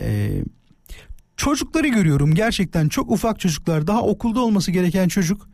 [0.00, 0.30] e,
[1.36, 2.34] çocukları görüyorum.
[2.34, 3.86] Gerçekten çok ufak çocuklar.
[3.86, 5.48] Daha okulda olması gereken çocuk.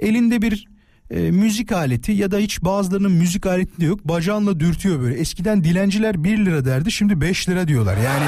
[0.00, 0.68] Elinde bir
[1.10, 4.04] e, müzik aleti ya da hiç bazılarının müzik aleti de yok.
[4.04, 5.14] Bacağınla dürtüyor böyle.
[5.14, 7.96] Eskiden dilenciler 1 lira derdi şimdi 5 lira diyorlar.
[7.96, 8.24] Yani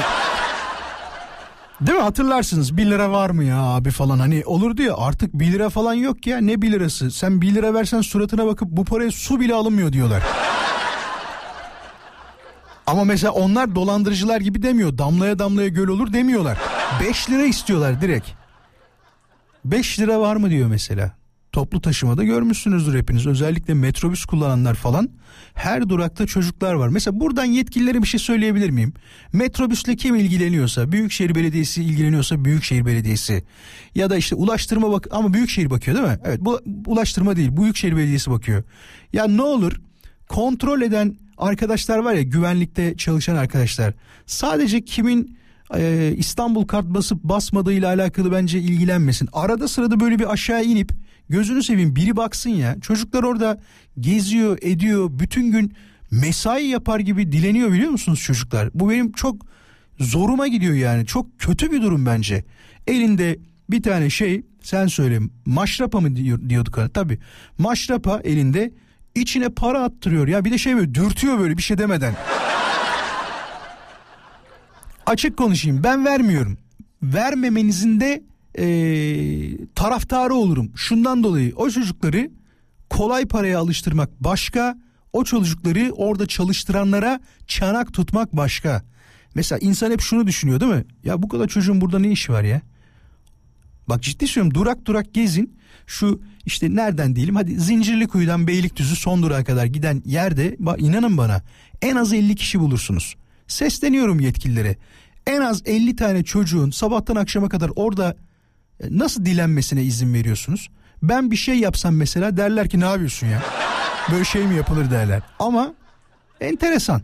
[1.81, 2.03] Değil mi?
[2.03, 2.77] Hatırlarsınız.
[2.77, 4.19] 1 lira var mı ya abi falan.
[4.19, 6.37] Hani olurdu ya artık 1 lira falan yok ya.
[6.37, 7.11] Ne 1 lirası?
[7.11, 10.23] Sen 1 lira versen suratına bakıp bu paraya su bile alınmıyor diyorlar.
[12.87, 14.97] Ama mesela onlar dolandırıcılar gibi demiyor.
[14.97, 16.57] Damlaya damlaya göl olur demiyorlar
[16.99, 18.29] 5 lira istiyorlar direkt
[19.65, 21.15] 5 lira var mı diyor mesela
[21.51, 25.09] toplu taşımada görmüşsünüzdür hepiniz özellikle metrobüs kullananlar falan
[25.53, 26.87] her durakta çocuklar var.
[26.87, 28.93] Mesela buradan yetkililere bir şey söyleyebilir miyim?
[29.33, 33.43] Metrobüsle kim ilgileniyorsa Büyükşehir Belediyesi ilgileniyorsa Büyükşehir Belediyesi
[33.95, 36.19] ya da işte ulaştırma bak ama Büyükşehir bakıyor değil mi?
[36.25, 38.63] Evet bu ulaştırma değil Büyükşehir Belediyesi bakıyor.
[39.13, 39.81] Ya ne olur
[40.29, 43.93] kontrol eden arkadaşlar var ya güvenlikte çalışan arkadaşlar
[44.25, 45.37] sadece kimin
[45.73, 49.29] e, İstanbul kart basıp basmadığıyla alakalı bence ilgilenmesin.
[49.33, 50.91] Arada sırada böyle bir aşağı inip
[51.29, 52.75] gözünü seveyim biri baksın ya.
[52.81, 53.59] Çocuklar orada
[53.99, 55.73] geziyor ediyor bütün gün
[56.11, 58.69] mesai yapar gibi dileniyor biliyor musunuz çocuklar?
[58.73, 59.35] Bu benim çok
[59.99, 62.43] zoruma gidiyor yani çok kötü bir durum bence.
[62.87, 63.39] Elinde
[63.69, 67.19] bir tane şey sen söyle maşrapa mı diyor, diyorduk tabi
[67.57, 68.73] maşrapa elinde
[69.15, 72.13] içine para attırıyor ya bir de şey böyle dürtüyor böyle bir şey demeden.
[75.05, 76.57] Açık konuşayım ben vermiyorum.
[77.03, 78.23] Vermemenizin de
[78.57, 80.71] e, taraftarı olurum.
[80.75, 82.31] Şundan dolayı o çocukları
[82.89, 84.77] kolay paraya alıştırmak başka,
[85.13, 88.83] o çocukları orada çalıştıranlara çanak tutmak başka.
[89.35, 90.85] Mesela insan hep şunu düşünüyor değil mi?
[91.03, 92.61] Ya bu kadar çocuğun burada ne işi var ya?
[93.89, 95.57] Bak ciddi söylüyorum durak durak gezin.
[95.87, 101.41] Şu işte nereden diyelim hadi Zincirlikuyu'dan Beylikdüzü son durağa kadar giden yerde inanın bana
[101.81, 103.15] en az 50 kişi bulursunuz.
[103.47, 104.75] Sesleniyorum yetkililere.
[105.27, 108.15] En az 50 tane çocuğun sabahtan akşama kadar orada
[108.79, 110.69] e, nasıl dilenmesine izin veriyorsunuz?
[111.03, 113.43] Ben bir şey yapsam mesela derler ki ne yapıyorsun ya?
[114.11, 115.21] Böyle şey mi yapılır derler.
[115.39, 115.73] Ama
[116.41, 117.01] enteresan.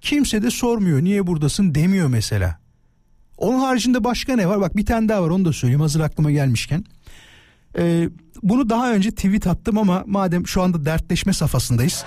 [0.00, 2.58] Kimse de sormuyor niye buradasın demiyor mesela.
[3.36, 4.60] Onun haricinde başka ne var?
[4.60, 6.84] Bak bir tane daha var onu da söyleyeyim hazır aklıma gelmişken.
[7.78, 8.08] Ee,
[8.42, 12.04] bunu daha önce tweet attım ama madem şu anda dertleşme safhasındayız.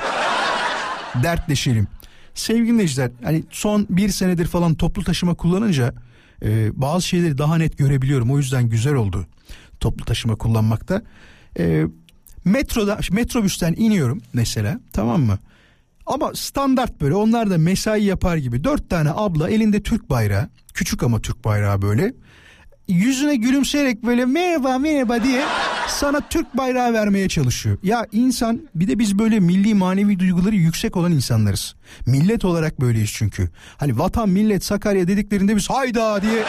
[1.24, 1.88] dertleşelim.
[2.36, 5.94] Sevgili dinleyiciler hani son bir senedir falan toplu taşıma kullanınca
[6.44, 8.32] e, bazı şeyleri daha net görebiliyorum.
[8.32, 9.28] O yüzden güzel oldu
[9.80, 11.02] toplu taşıma kullanmakta.
[11.60, 11.84] E,
[12.46, 15.40] metroda metrobüsten iniyorum mesela tamam mı?
[16.06, 21.04] Ama standart böyle onlar da mesai yapar gibi dört tane abla elinde Türk bayrağı küçük
[21.04, 22.14] ama Türk bayrağı böyle
[22.88, 25.46] yüzüne gülümseyerek böyle merhaba merhaba diye
[25.88, 27.78] sana Türk bayrağı vermeye çalışıyor.
[27.84, 31.76] Ya insan bir de biz böyle milli manevi duyguları yüksek olan insanlarız.
[32.06, 33.50] Millet olarak böyleyiz çünkü.
[33.78, 36.44] Hani vatan millet Sakarya dediklerinde biz hayda diye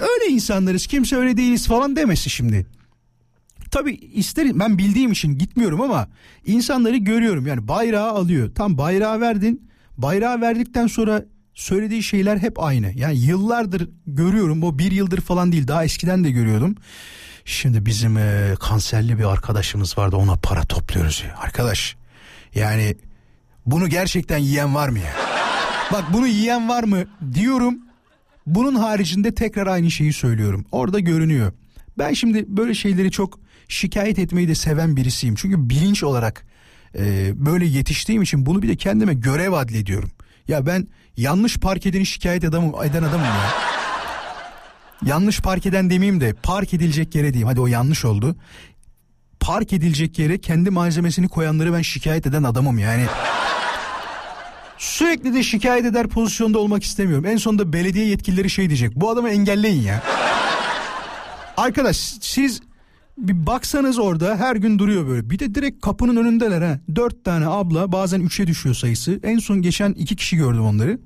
[0.00, 2.66] öyle insanlarız kimse öyle değiliz falan demesi şimdi.
[3.70, 6.08] Tabi isterim ben bildiğim için gitmiyorum ama
[6.46, 8.54] insanları görüyorum yani bayrağı alıyor.
[8.54, 11.24] Tam bayrağı verdin bayrağı verdikten sonra
[11.54, 12.92] söylediği şeyler hep aynı.
[12.94, 16.74] Yani yıllardır görüyorum bu bir yıldır falan değil daha eskiden de görüyordum.
[17.44, 21.24] Şimdi bizim e, kanserli bir arkadaşımız vardı ona para topluyoruz.
[21.36, 21.96] Arkadaş
[22.54, 22.96] yani
[23.66, 25.12] bunu gerçekten yiyen var mı ya?
[25.92, 27.78] Bak bunu yiyen var mı diyorum.
[28.46, 30.66] Bunun haricinde tekrar aynı şeyi söylüyorum.
[30.72, 31.52] Orada görünüyor.
[31.98, 35.34] Ben şimdi böyle şeyleri çok şikayet etmeyi de seven birisiyim.
[35.34, 36.46] Çünkü bilinç olarak
[36.98, 40.10] e, böyle yetiştiğim için bunu bir de kendime görev adlediyorum.
[40.48, 43.50] Ya ben yanlış park edeni şikayet adamım, eden adamım ya.
[45.06, 47.48] Yanlış park eden demeyeyim de park edilecek yere diyeyim.
[47.48, 48.36] Hadi o yanlış oldu.
[49.40, 53.04] Park edilecek yere kendi malzemesini koyanları ben şikayet eden adamım yani.
[54.78, 57.26] Sürekli de şikayet eder pozisyonda olmak istemiyorum.
[57.26, 58.96] En sonunda belediye yetkilileri şey diyecek.
[58.96, 60.02] Bu adamı engelleyin ya.
[61.56, 62.60] Arkadaş siz
[63.28, 65.30] bir baksanız orada her gün duruyor böyle.
[65.30, 66.80] Bir de direkt kapının önündeler ha.
[66.94, 69.20] Dört tane abla bazen üçe düşüyor sayısı.
[69.22, 70.98] En son geçen iki kişi gördüm onları.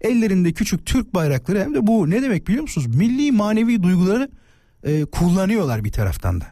[0.00, 2.86] Ellerinde küçük Türk bayrakları hem de bu ne demek biliyor musunuz?
[2.86, 4.30] Milli manevi duyguları
[4.84, 6.46] e, kullanıyorlar bir taraftan da.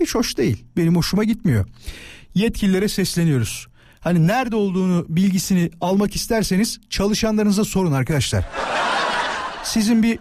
[0.00, 0.64] Hiç hoş değil.
[0.76, 1.66] Benim hoşuma gitmiyor.
[2.34, 3.66] Yetkililere sesleniyoruz.
[4.00, 8.48] Hani nerede olduğunu bilgisini almak isterseniz çalışanlarınıza sorun arkadaşlar.
[9.64, 10.18] Sizin bir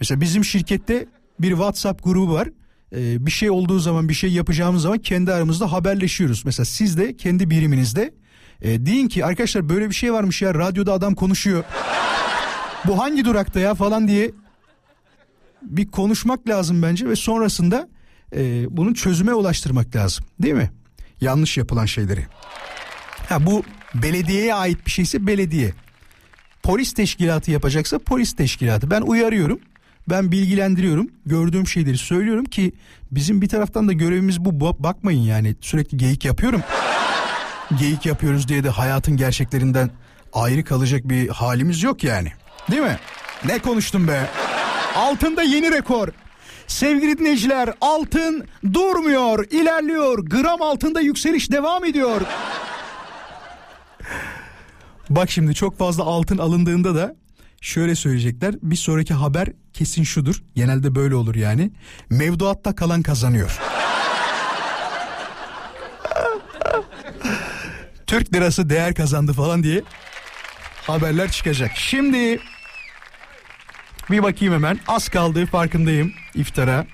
[0.00, 1.06] mesela bizim şirkette
[1.40, 2.48] bir WhatsApp grubu var.
[2.96, 6.44] Ee, bir şey olduğu zaman bir şey yapacağımız zaman kendi aramızda haberleşiyoruz.
[6.44, 8.14] Mesela siz de kendi biriminizde
[8.62, 11.64] e, deyin ki arkadaşlar böyle bir şey varmış ya radyoda adam konuşuyor.
[12.86, 14.30] Bu hangi durakta ya falan diye
[15.62, 17.88] bir konuşmak lazım bence ve sonrasında
[18.36, 20.70] e, bunun çözüme ulaştırmak lazım değil mi?
[21.20, 22.26] Yanlış yapılan şeyleri.
[23.28, 23.62] Ha bu
[23.94, 25.72] belediyeye ait bir şeyse belediye.
[26.62, 28.90] Polis teşkilatı yapacaksa polis teşkilatı.
[28.90, 29.60] Ben uyarıyorum.
[30.10, 31.10] Ben bilgilendiriyorum.
[31.26, 32.72] Gördüğüm şeyleri söylüyorum ki
[33.10, 34.60] bizim bir taraftan da görevimiz bu.
[34.82, 36.62] Bakmayın yani sürekli geyik yapıyorum.
[37.78, 39.90] geyik yapıyoruz diye de hayatın gerçeklerinden
[40.32, 42.32] ayrı kalacak bir halimiz yok yani.
[42.70, 42.98] Değil mi?
[43.46, 44.26] Ne konuştum be?
[44.96, 46.08] Altında yeni rekor.
[46.66, 50.18] Sevgili dinleyiciler altın durmuyor, ilerliyor.
[50.18, 52.20] Gram altında yükseliş devam ediyor.
[55.10, 57.14] Bak şimdi çok fazla altın alındığında da
[57.60, 58.54] şöyle söyleyecekler.
[58.62, 60.42] Bir sonraki haber kesin şudur.
[60.54, 61.70] Genelde böyle olur yani.
[62.10, 63.58] Mevduatta kalan kazanıyor.
[68.06, 69.82] Türk lirası değer kazandı falan diye
[70.86, 71.70] haberler çıkacak.
[71.76, 72.40] Şimdi
[74.10, 74.78] bir bakayım hemen.
[74.88, 76.86] Az kaldığı farkındayım iftara.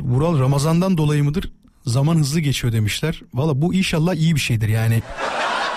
[0.00, 1.52] Vural Ramazan'dan dolayı mıdır?
[1.86, 3.22] Zaman hızlı geçiyor demişler.
[3.34, 5.02] Valla bu inşallah iyi bir şeydir yani.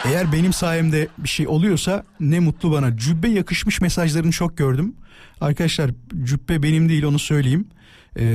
[0.06, 2.98] Eğer benim sayemde bir şey oluyorsa ne mutlu bana.
[2.98, 4.96] Cübbe yakışmış mesajlarını çok gördüm.
[5.42, 5.92] Arkadaşlar
[6.24, 7.68] cübbe benim değil onu söyleyeyim.
[8.16, 8.26] Ee,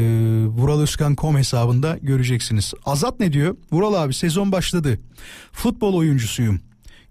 [0.46, 2.74] VuralOzkan.com hesabında göreceksiniz.
[2.84, 3.56] Azat ne diyor?
[3.72, 5.00] Vural abi sezon başladı.
[5.52, 6.60] Futbol oyuncusuyum.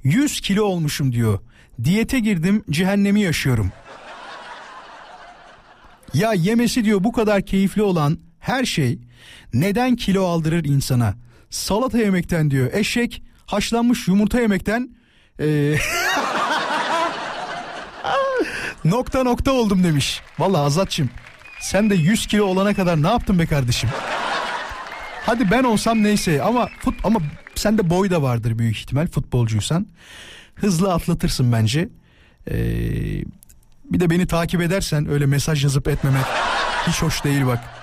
[0.03, 1.39] 100 kilo olmuşum diyor.
[1.84, 3.72] Diyete girdim cehennemi yaşıyorum.
[6.14, 8.99] Ya yemesi diyor bu kadar keyifli olan her şey
[9.53, 11.13] neden kilo aldırır insana?
[11.49, 12.69] Salata yemekten diyor.
[12.73, 14.89] Eşek haşlanmış yumurta yemekten
[15.39, 15.79] eee,
[18.85, 20.21] nokta nokta oldum demiş.
[20.39, 21.09] Vallahi Azatçım
[21.61, 23.89] sen de 100 kilo olana kadar ne yaptın be kardeşim?
[25.25, 27.19] Hadi ben olsam neyse ama fut ama
[27.55, 29.87] sende boy da vardır büyük ihtimal futbolcuysan.
[30.55, 31.89] Hızlı atlatırsın bence.
[32.51, 32.53] Ee,
[33.85, 36.25] bir de beni takip edersen öyle mesaj yazıp etmemek
[36.87, 37.82] hiç hoş değil bak.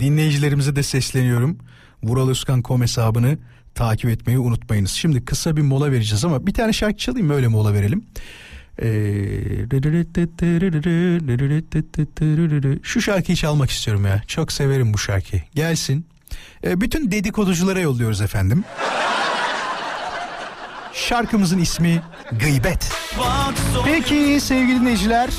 [0.00, 1.58] Dinleyicilerimize de sesleniyorum.
[2.02, 3.38] VuralOzkan.com hesabını
[3.74, 4.90] takip etmeyi unutmayınız.
[4.90, 8.04] Şimdi kısa bir mola vereceğiz ama bir tane şarkı çalayım öyle mola verelim.
[8.82, 9.70] Ee,
[12.82, 14.22] Şu şarkıyı çalmak istiyorum ya.
[14.26, 15.42] Çok severim bu şarkıyı.
[15.54, 16.06] Gelsin.
[16.64, 18.64] Ee, bütün dedikoduculara yolluyoruz efendim.
[20.94, 22.92] Şarkımızın ismi Gıybet.
[23.84, 25.30] Peki sevgili dinleyiciler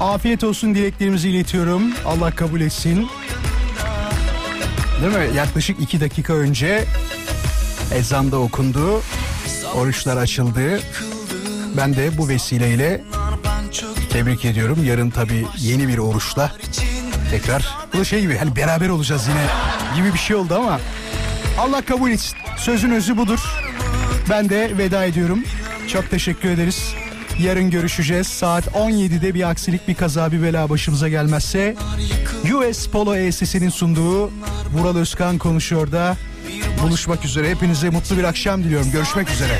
[0.00, 1.82] afiyet olsun dileklerimizi iletiyorum.
[2.06, 3.08] Allah kabul etsin.
[5.02, 5.36] Değil mi?
[5.36, 6.84] Yaklaşık iki dakika önce
[7.94, 9.02] ezan da okundu.
[9.74, 10.80] Oruçlar açıldı.
[11.76, 13.04] Ben de bu vesileyle
[14.10, 14.84] tebrik ediyorum.
[14.84, 16.52] Yarın tabii yeni bir oruçla
[17.30, 19.46] tekrar bu da şey gibi hani beraber olacağız yine
[19.96, 20.80] gibi bir şey oldu ama
[21.58, 22.36] Allah kabul etsin.
[22.56, 23.40] Sözün özü budur.
[24.30, 25.44] Ben de veda ediyorum.
[25.88, 26.94] Çok teşekkür ederiz.
[27.42, 28.26] Yarın görüşeceğiz.
[28.26, 31.76] Saat 17'de bir aksilik bir kaza bir bela başımıza gelmezse
[32.54, 34.30] US Polo ESS'nin sunduğu
[34.72, 36.16] Vural Özkan konuşuyor da
[36.82, 37.50] buluşmak üzere.
[37.50, 38.90] Hepinize mutlu bir akşam diliyorum.
[38.92, 39.58] Görüşmek üzere.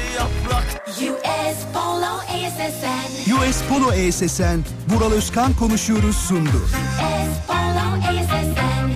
[0.89, 3.33] US Polo ASSN.
[3.35, 6.63] US Polo ESSN Vural Özkan konuşuyoruz sundu.
[6.65, 8.70] US Polo ASSN.